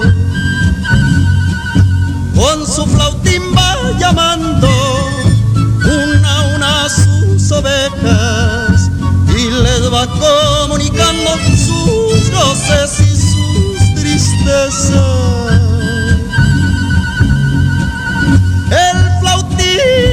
[2.37, 4.69] Con su flautín va llamando
[5.85, 8.91] una a una a sus ovejas
[9.37, 15.72] y les va comunicando sus goces y sus tristezas.
[18.73, 20.12] El flautín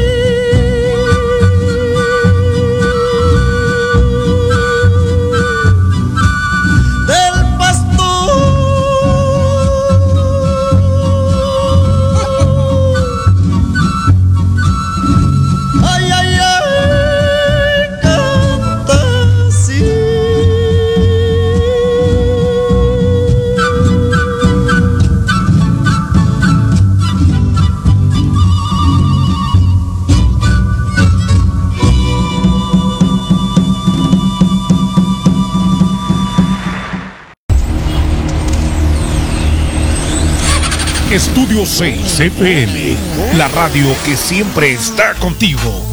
[41.11, 42.95] Estudio 6 FM,
[43.33, 45.83] la radio que siempre está contigo.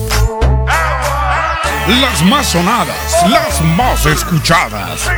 [1.89, 5.11] Las más sonadas, las más escuchadas.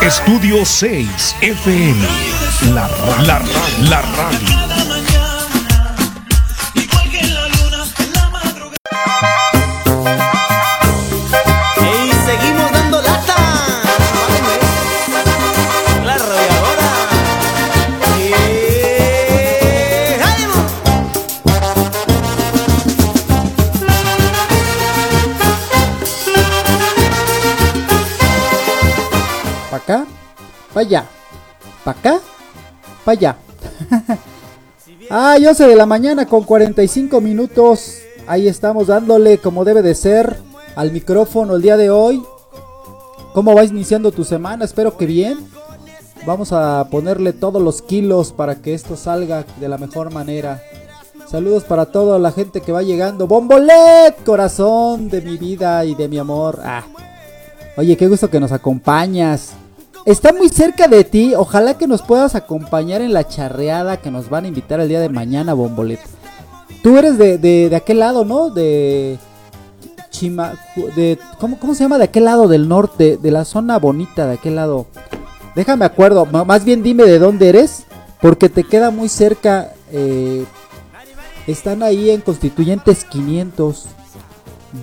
[0.00, 2.06] Estudio 6 FM,
[2.72, 2.88] la,
[3.24, 3.42] la,
[3.80, 4.67] la radio.
[30.78, 31.04] Pa' allá.
[31.84, 32.20] Pa' acá,
[33.04, 33.36] pa' allá.
[35.10, 37.98] Ay, 11 de la mañana con 45 minutos.
[38.28, 40.36] Ahí estamos dándole como debe de ser
[40.76, 42.22] al micrófono el día de hoy.
[43.32, 44.64] ¿Cómo va iniciando tu semana?
[44.64, 45.38] Espero que bien.
[46.24, 50.62] Vamos a ponerle todos los kilos para que esto salga de la mejor manera.
[51.28, 53.26] Saludos para toda la gente que va llegando.
[53.26, 56.60] Bombolet, corazón de mi vida y de mi amor.
[56.62, 56.84] Ah.
[57.76, 59.54] Oye, qué gusto que nos acompañas.
[60.08, 61.34] Está muy cerca de ti.
[61.34, 65.00] Ojalá que nos puedas acompañar en la charreada que nos van a invitar el día
[65.00, 66.00] de mañana, Bombolet.
[66.82, 68.48] Tú eres de, de, de aquel lado, ¿no?
[68.48, 69.18] De
[70.08, 70.54] Chima...
[70.96, 71.98] De, ¿cómo, ¿Cómo se llama?
[71.98, 73.18] De aquel lado del norte.
[73.18, 74.86] De la zona bonita, de aquel lado.
[75.54, 76.24] Déjame acuerdo.
[76.24, 77.84] Más bien dime de dónde eres.
[78.22, 79.74] Porque te queda muy cerca.
[79.92, 80.46] eh,
[81.46, 83.84] están ahí en Constituyentes 500.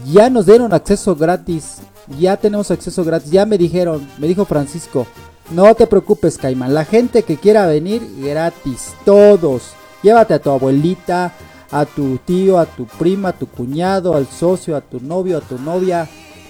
[0.06, 1.77] Ya nos dieron acceso gratis.
[2.19, 3.32] Ya tenemos acceso gratis.
[3.32, 5.07] Ya me dijeron, me dijo Francisco.
[5.52, 6.73] No te preocupes, Caimán.
[6.73, 8.94] La gente que quiera venir, gratis.
[9.06, 9.73] Todos.
[10.03, 11.34] Llévate a tu abuelita,
[11.72, 15.41] a tu tío, a tu prima, a tu cuñado, al socio, a tu novio, a
[15.41, 16.07] tu novia.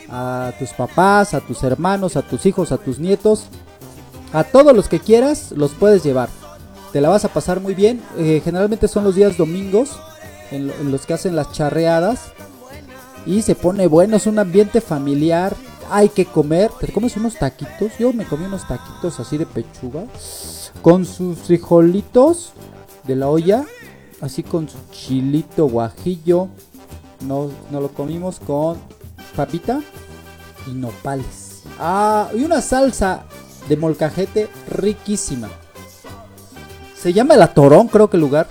[0.07, 3.45] a tus papás, a tus hermanos, a tus hijos, a tus nietos,
[4.33, 6.29] a todos los que quieras, los puedes llevar.
[6.93, 8.03] Te la vas a pasar muy bien.
[8.15, 9.89] Eh, generalmente son los días domingos
[10.51, 12.19] en, lo- en los que hacen las charreadas.
[13.25, 15.55] Y se pone bueno, es un ambiente familiar.
[15.89, 16.71] Hay que comer.
[16.79, 17.97] ¿Te comes unos taquitos?
[17.99, 20.05] Yo me comí unos taquitos así de pechuga.
[20.81, 22.53] Con sus frijolitos
[23.03, 23.65] de la olla.
[24.21, 26.47] Así con su chilito guajillo.
[27.21, 28.77] Nos, nos lo comimos con
[29.35, 29.81] papita
[30.67, 31.63] y nopales.
[31.79, 33.25] Ah, y una salsa
[33.67, 35.49] de molcajete riquísima.
[36.95, 38.47] Se llama el Torón, creo que el lugar.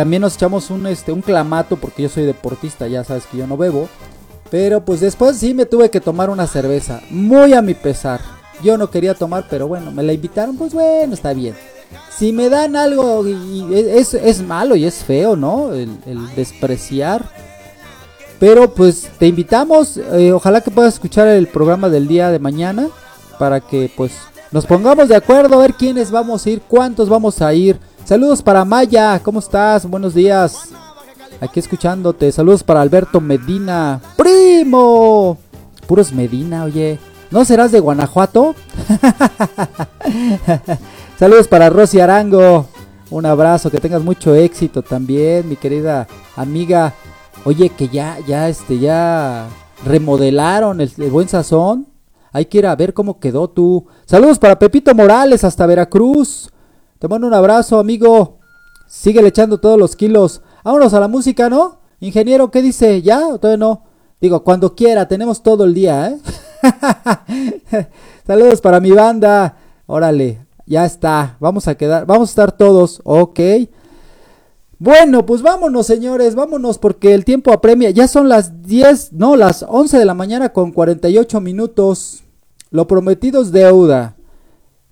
[0.00, 3.46] También nos echamos un, este, un clamato porque yo soy deportista, ya sabes que yo
[3.46, 3.86] no bebo.
[4.50, 8.22] Pero pues después sí me tuve que tomar una cerveza, muy a mi pesar.
[8.62, 11.54] Yo no quería tomar, pero bueno, me la invitaron, pues bueno, está bien.
[12.16, 15.74] Si me dan algo y es, es malo y es feo, ¿no?
[15.74, 17.22] El, el despreciar.
[18.38, 22.88] Pero pues te invitamos, eh, ojalá que puedas escuchar el programa del día de mañana
[23.38, 24.12] para que pues
[24.50, 27.78] nos pongamos de acuerdo a ver quiénes vamos a ir, cuántos vamos a ir.
[28.10, 29.88] Saludos para Maya, ¿cómo estás?
[29.88, 30.70] Buenos días.
[31.40, 32.32] Aquí escuchándote.
[32.32, 34.00] Saludos para Alberto Medina.
[34.16, 35.38] ¡Primo!
[35.86, 36.98] Puros Medina, oye.
[37.30, 38.56] ¿No serás de Guanajuato?
[41.20, 42.66] Saludos para Rosy Arango.
[43.10, 46.92] Un abrazo, que tengas mucho éxito también, mi querida amiga.
[47.44, 49.46] Oye, que ya, ya, este, ya
[49.86, 51.86] remodelaron el, el buen sazón.
[52.32, 53.86] Hay que ir a ver cómo quedó tú.
[54.04, 56.50] Saludos para Pepito Morales hasta Veracruz.
[57.00, 58.40] Te mando un abrazo, amigo.
[58.86, 60.42] Sigue echando todos los kilos.
[60.62, 61.78] Vámonos a la música, ¿no?
[61.98, 63.00] Ingeniero, ¿qué dice?
[63.00, 63.84] ¿Ya o todavía no?
[64.20, 67.86] Digo, cuando quiera, tenemos todo el día, ¿eh?
[68.26, 69.56] Saludos para mi banda.
[69.86, 71.38] Órale, ya está.
[71.40, 73.40] Vamos a quedar, vamos a estar todos, ok.
[74.78, 77.88] Bueno, pues vámonos, señores, vámonos porque el tiempo apremia.
[77.88, 82.24] Ya son las 10, no, las 11 de la mañana con 48 minutos.
[82.70, 84.16] Lo prometido es deuda.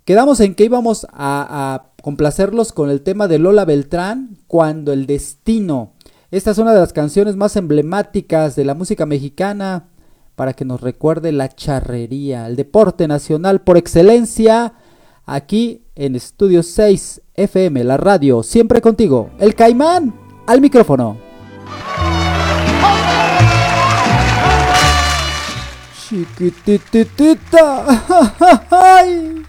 [0.07, 5.07] Quedamos en que íbamos a, a complacerlos con el tema de Lola Beltrán, Cuando el
[5.07, 5.95] Destino.
[6.31, 9.89] Esta es una de las canciones más emblemáticas de la música mexicana
[10.37, 14.75] para que nos recuerde la charrería, el deporte nacional por excelencia,
[15.27, 19.31] aquí en Estudio 6 FM, la radio, siempre contigo.
[19.41, 20.15] El Caimán
[20.47, 21.19] al micrófono.
[26.09, 27.85] Chiquititita.
[28.71, 29.43] Ay.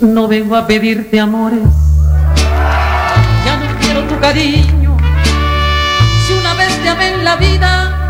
[0.00, 1.70] No vengo a pedirte amores,
[3.46, 4.94] ya no quiero tu cariño.
[6.26, 8.08] Si una vez te amé en la vida,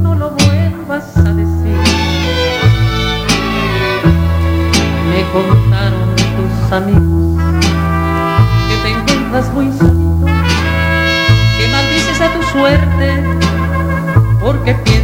[0.00, 1.76] no lo vuelvas a decir.
[5.10, 7.42] Me contaron tus amigos
[8.68, 10.26] que te encuentras muy solito,
[11.58, 13.22] que maldices a tu suerte
[14.40, 14.99] porque piensas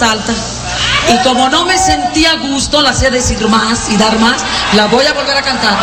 [0.00, 0.32] alta.
[1.08, 4.42] Y como no me sentía a gusto, la sé decir más y dar más,
[4.74, 5.76] la voy a volver a cantar.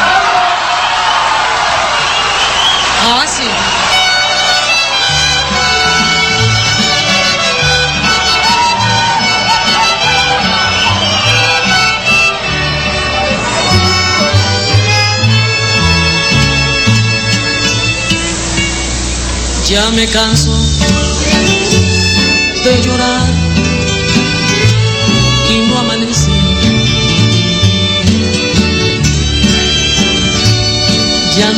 [3.06, 3.44] Ah, sí.
[19.66, 20.52] Ya me canso
[22.64, 23.19] de llorar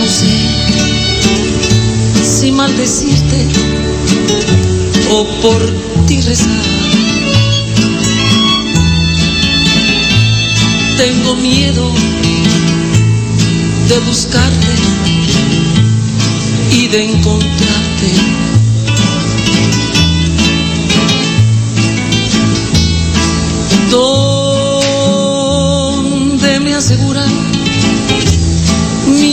[0.02, 0.36] no sé
[2.24, 3.48] si maldecirte
[5.12, 5.62] o por
[6.08, 6.66] ti rezar.
[10.98, 11.94] Tengo miedo
[13.90, 14.74] de buscarte
[16.72, 18.10] y de encontrarte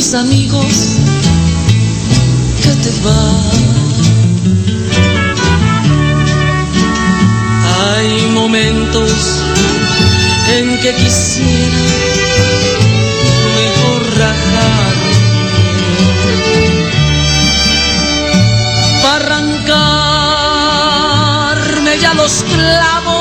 [0.09, 0.75] tus amigos
[2.63, 3.25] que te va.
[7.81, 9.13] Hay momentos
[10.57, 11.83] en que quisiera
[13.59, 14.95] mejor rajar
[19.03, 19.37] para
[21.57, 23.18] arrancarme ya los clavos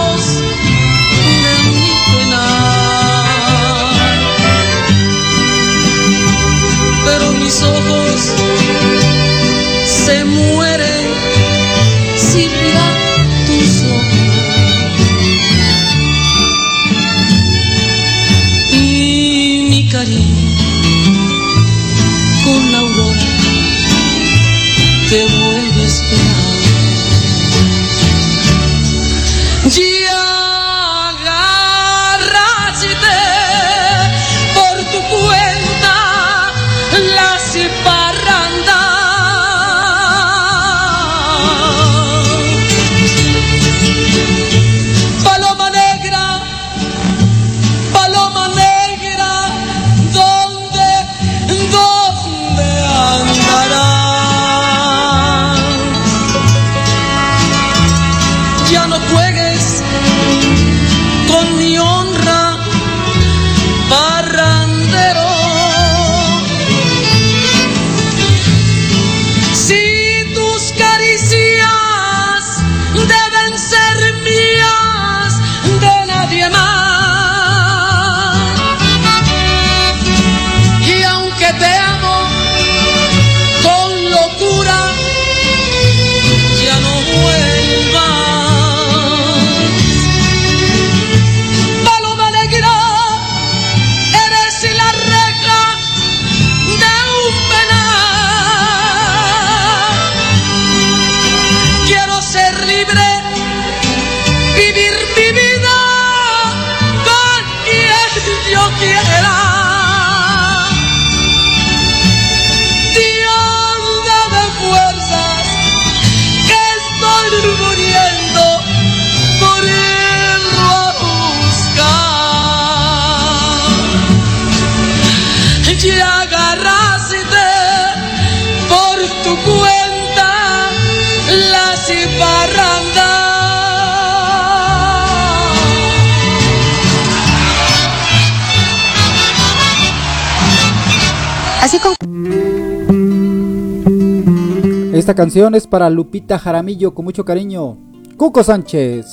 [145.08, 147.78] Esta canción es para Lupita Jaramillo con mucho cariño.
[148.18, 149.06] Cuco Sánchez.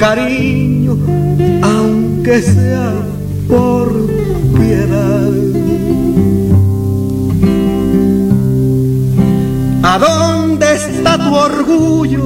[0.00, 0.96] Cariño,
[1.62, 2.92] aunque sea
[3.46, 3.92] por
[4.56, 5.30] piedad.
[9.82, 12.24] ¿A dónde está tu orgullo?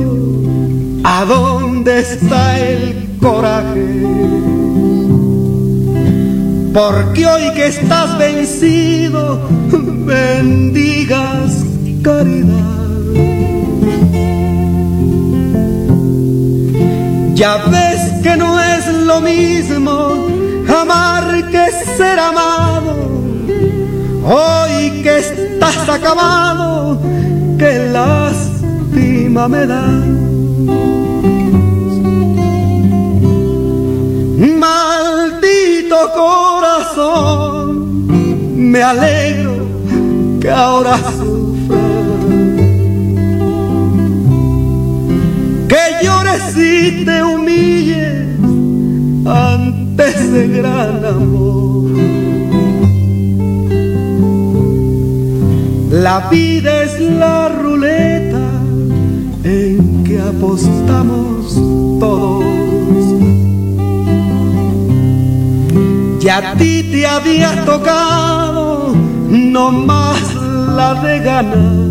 [1.02, 3.88] ¿A dónde está el coraje?
[6.72, 9.40] Porque hoy que estás vencido,
[10.06, 11.64] bendigas
[12.02, 12.74] caridad.
[17.35, 20.28] Ya ves que no es lo mismo
[20.69, 22.94] amar que ser amado.
[24.24, 27.01] Hoy que estás acabado,
[27.59, 29.85] que lástima me da.
[34.61, 38.06] Maldito corazón,
[38.70, 39.66] me alegro
[40.40, 40.97] que ahora
[46.05, 48.26] llores y te humilles
[49.26, 51.90] ante ese gran amor.
[55.90, 58.44] La vida es la ruleta
[59.44, 61.55] en que apostamos
[62.01, 62.44] todos.
[66.20, 68.94] Y a ti te había tocado
[69.28, 70.35] no más
[70.76, 71.84] la de ganar.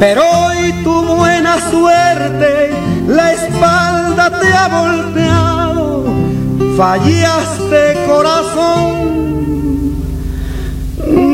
[0.00, 2.70] Pero hoy tu buena suerte
[3.06, 6.04] la espalda te ha volteado.
[6.74, 9.10] Fallaste corazón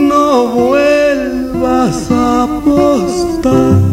[0.09, 3.86] no vuelvas a apostar.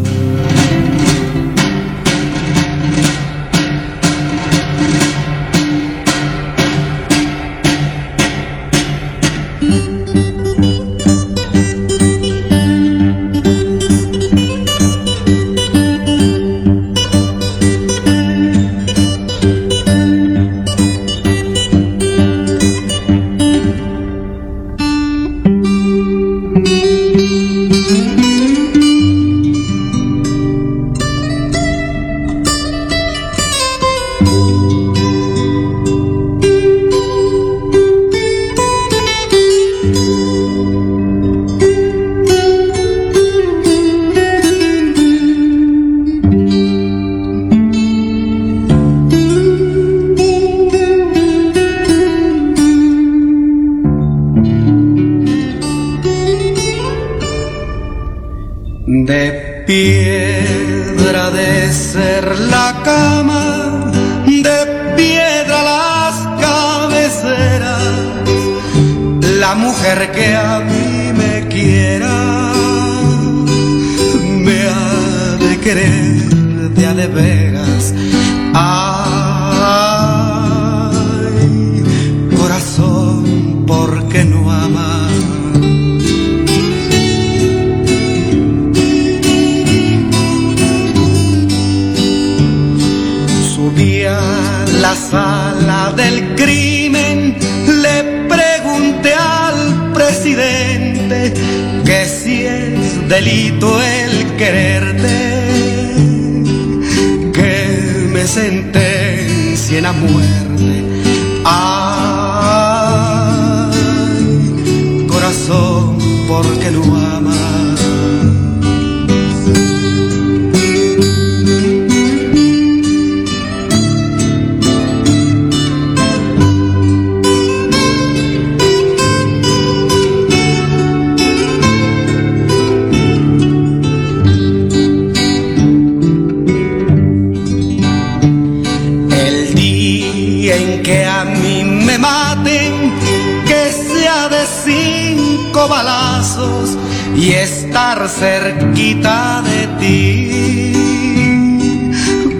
[147.74, 150.72] Estar cerquita de ti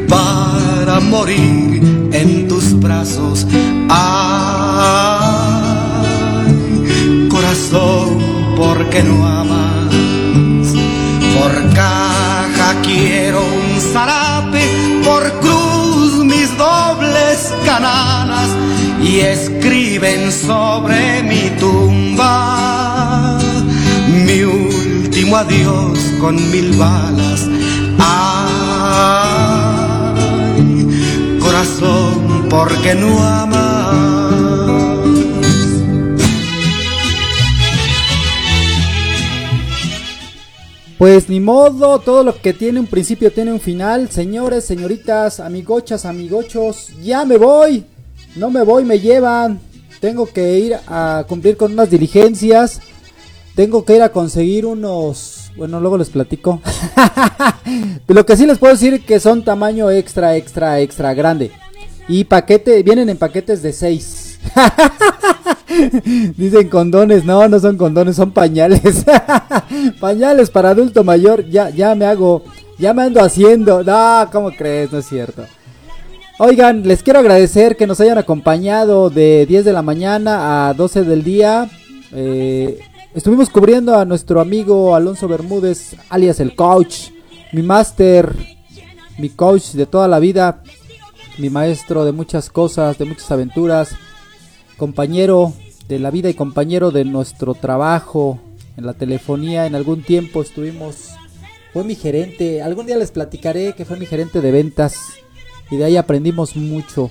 [0.09, 1.83] para morir
[2.13, 3.45] en tus brazos.
[3.89, 4.47] Ay,
[7.29, 8.21] corazón,
[8.57, 9.93] ¿por qué no amas?
[11.37, 14.65] Por caja quiero un zarape,
[15.05, 18.51] por cruz mis dobles cananas
[19.03, 22.85] y escriben sobre mi tumba
[24.27, 24.45] mi
[25.33, 27.49] adiós con mil balas.
[27.99, 29.39] Ay,
[31.41, 33.65] corazón, ¿por qué no amas?
[40.99, 44.11] Pues ni modo, todo lo que tiene un principio tiene un final.
[44.11, 47.85] Señores, señoritas, amigochas, amigochos, ya me voy.
[48.37, 49.61] No me voy, me llevan.
[50.01, 52.81] Tengo que ir a cumplir con unas diligencias.
[53.55, 55.53] Tengo que ir a conseguir unos...
[55.57, 56.61] Bueno, luego les platico.
[58.09, 61.53] lo que sí les puedo decir que son tamaño extra, extra, extra grande.
[62.09, 64.41] Y paquete, vienen en paquetes de 6.
[66.37, 69.05] Dicen condones, no, no son condones, son pañales.
[70.01, 72.43] pañales para adulto mayor, ya, ya me hago,
[72.79, 73.85] ya me ando haciendo.
[73.85, 74.93] No, ¿cómo crees?
[74.93, 75.45] No es cierto.
[76.39, 81.05] Oigan, les quiero agradecer que nos hayan acompañado de 10 de la mañana a 12
[81.05, 81.71] del día.
[82.13, 82.81] Eh,
[83.15, 87.11] estuvimos cubriendo a nuestro amigo Alonso Bermúdez, alias el coach,
[87.53, 88.35] mi máster,
[89.19, 90.63] mi coach de toda la vida,
[91.39, 93.97] mi maestro de muchas cosas, de muchas aventuras,
[94.77, 95.53] compañero
[95.89, 98.41] de la vida y compañero de nuestro trabajo
[98.77, 99.67] en la telefonía.
[99.67, 101.11] En algún tiempo estuvimos,
[101.73, 104.97] fue mi gerente, algún día les platicaré que fue mi gerente de ventas
[105.71, 107.11] y de ahí aprendimos mucho.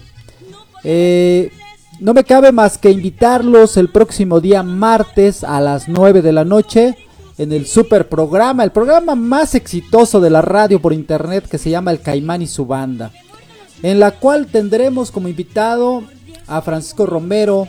[0.83, 1.49] Eh,
[1.99, 6.43] no me cabe más que invitarlos el próximo día martes a las 9 de la
[6.43, 6.97] noche
[7.37, 11.69] en el super programa, el programa más exitoso de la radio por internet que se
[11.69, 13.11] llama El Caimán y su banda,
[13.81, 16.03] en la cual tendremos como invitado
[16.47, 17.67] a Francisco Romero,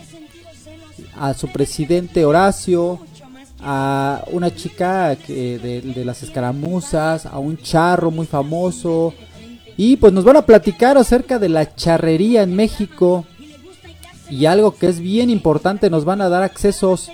[1.18, 3.00] a su presidente Horacio,
[3.60, 9.14] a una chica que de, de las escaramuzas, a un charro muy famoso,
[9.76, 13.24] y pues nos van a platicar acerca de la charrería en México.
[14.30, 17.10] Y algo que es bien importante, nos van a dar accesos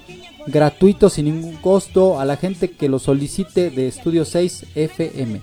[0.47, 5.43] gratuitos sin ningún costo a la gente que lo solicite de Estudio 6 FM.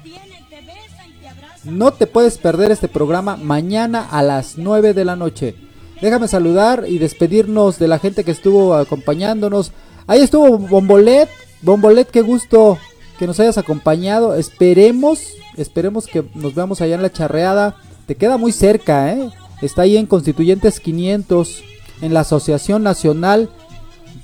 [1.64, 5.56] No te puedes perder este programa mañana a las 9 de la noche.
[6.02, 9.72] Déjame saludar y despedirnos de la gente que estuvo acompañándonos.
[10.06, 11.30] Ahí estuvo Bombolet.
[11.61, 12.77] Bombolet, qué gusto
[13.18, 14.35] que nos hayas acompañado.
[14.35, 17.76] Esperemos, esperemos que nos veamos allá en la charreada.
[18.06, 19.30] Te queda muy cerca, ¿eh?
[19.62, 21.64] Está ahí en Constituyentes 500,
[22.02, 23.50] en la Asociación Nacional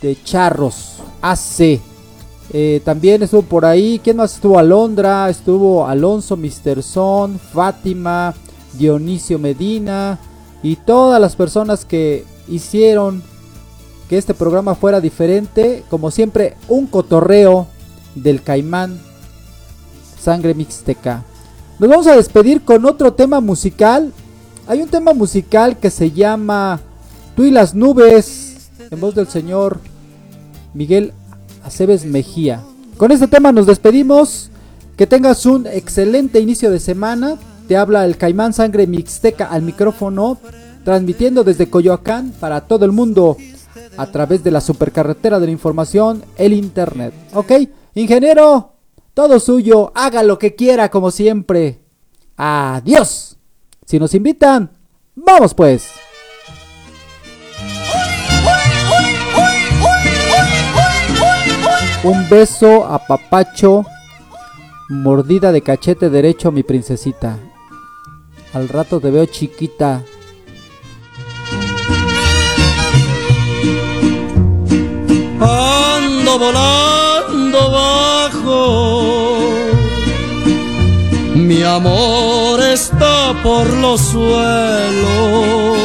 [0.02, 1.80] de Charros, AC.
[2.52, 4.60] Eh, también estuvo por ahí, ¿quién más estuvo?
[4.60, 6.38] Alondra, estuvo Alonso.
[6.82, 8.36] Son, Fátima,
[8.74, 10.20] Dionisio Medina
[10.62, 13.24] y todas las personas que hicieron
[14.10, 15.84] que este programa fuera diferente.
[15.90, 17.68] Como siempre, un cotorreo
[18.14, 19.00] del Caimán
[20.20, 21.24] Sangre Mixteca.
[21.80, 24.14] Nos vamos a despedir con otro tema musical.
[24.66, 26.80] Hay un tema musical que se llama
[27.36, 29.82] Tú y las nubes, en voz del señor
[30.74, 31.12] Miguel
[31.66, 32.64] Aceves Mejía.
[32.98, 34.50] Con este tema nos despedimos.
[34.96, 37.38] Que tengas un excelente inicio de semana.
[37.68, 40.38] Te habla el Caimán Sangre Mixteca al micrófono,
[40.86, 43.36] transmitiendo desde Coyoacán para todo el mundo
[43.98, 47.14] a través de la supercarretera de la información, el Internet.
[47.34, 47.52] ¿Ok?
[47.96, 48.74] Ingeniero,
[49.14, 51.82] todo suyo, haga lo que quiera como siempre.
[52.38, 53.38] Adiós.
[53.86, 54.72] Si nos invitan,
[55.16, 55.92] vamos pues.
[62.04, 63.86] Un beso a papacho,
[64.90, 67.38] mordida de cachete derecho, mi princesita.
[68.54, 70.04] Al rato te veo chiquita.
[75.40, 79.03] Ando volando bajo,
[81.48, 85.78] mi amor está por los suelos.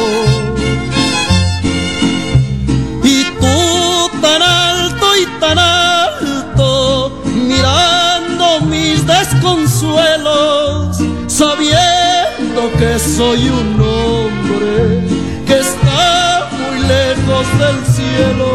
[3.03, 15.07] Y tú tan alto y tan alto, mirando mis desconsuelos, sabiendo que soy un hombre
[15.45, 18.49] que está muy lejos del cielo.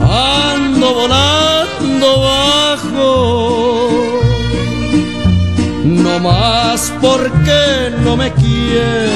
[0.00, 1.47] Ando volando
[6.20, 9.10] más porque no me quiere.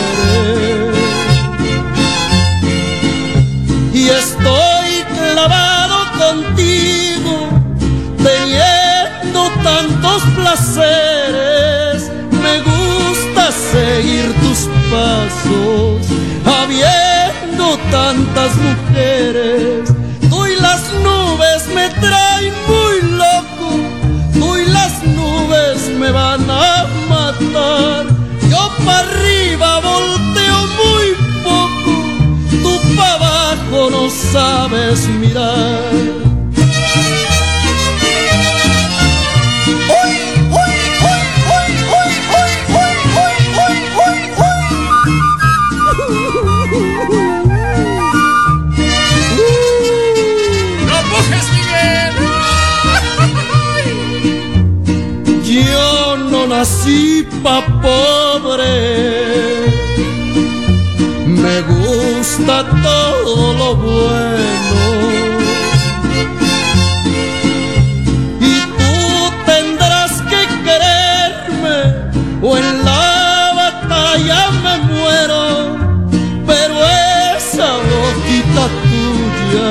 [3.93, 7.49] Y estoy clavado contigo,
[8.19, 12.11] teniendo tantos placeres.
[12.43, 16.07] Me gusta seguir tus pasos,
[16.45, 19.92] habiendo tantas mujeres.
[27.73, 28.07] Matar.
[28.51, 31.07] Yo para arriba volteo muy
[31.43, 31.93] poco,
[32.63, 36.32] tú para abajo no sabes mirar.
[56.63, 58.75] Nací pa' pobre.
[61.43, 62.57] Me gusta
[62.87, 64.85] todo lo bueno.
[68.53, 68.95] Y tú
[69.51, 71.79] tendrás que quererme
[72.47, 73.07] o en la
[73.63, 75.45] batalla me muero.
[76.49, 76.75] Pero
[77.37, 79.71] esa boquita tuya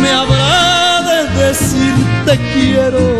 [0.00, 1.94] me habrá de decir
[2.24, 3.17] te quiero.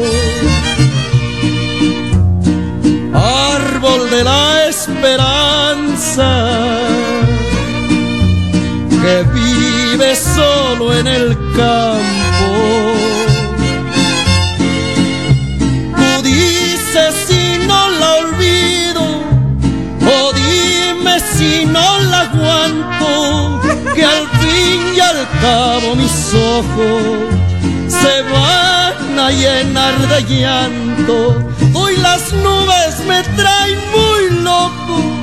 [9.03, 12.93] Que vive solo en el campo.
[15.97, 19.03] Tú dices si no la olvido,
[20.03, 23.61] o dime si no la aguanto,
[23.95, 27.29] que al fin y al cabo mis ojos
[27.87, 31.37] se van a llenar de llanto.
[31.75, 35.18] Hoy las nubes me traen muy loco,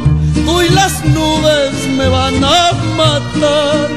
[0.48, 3.90] hoy las nubes me van a matar.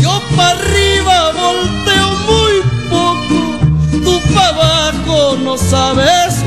[0.00, 2.54] Yo para arriba volteo muy
[2.90, 6.44] poco, tú para abajo no sabes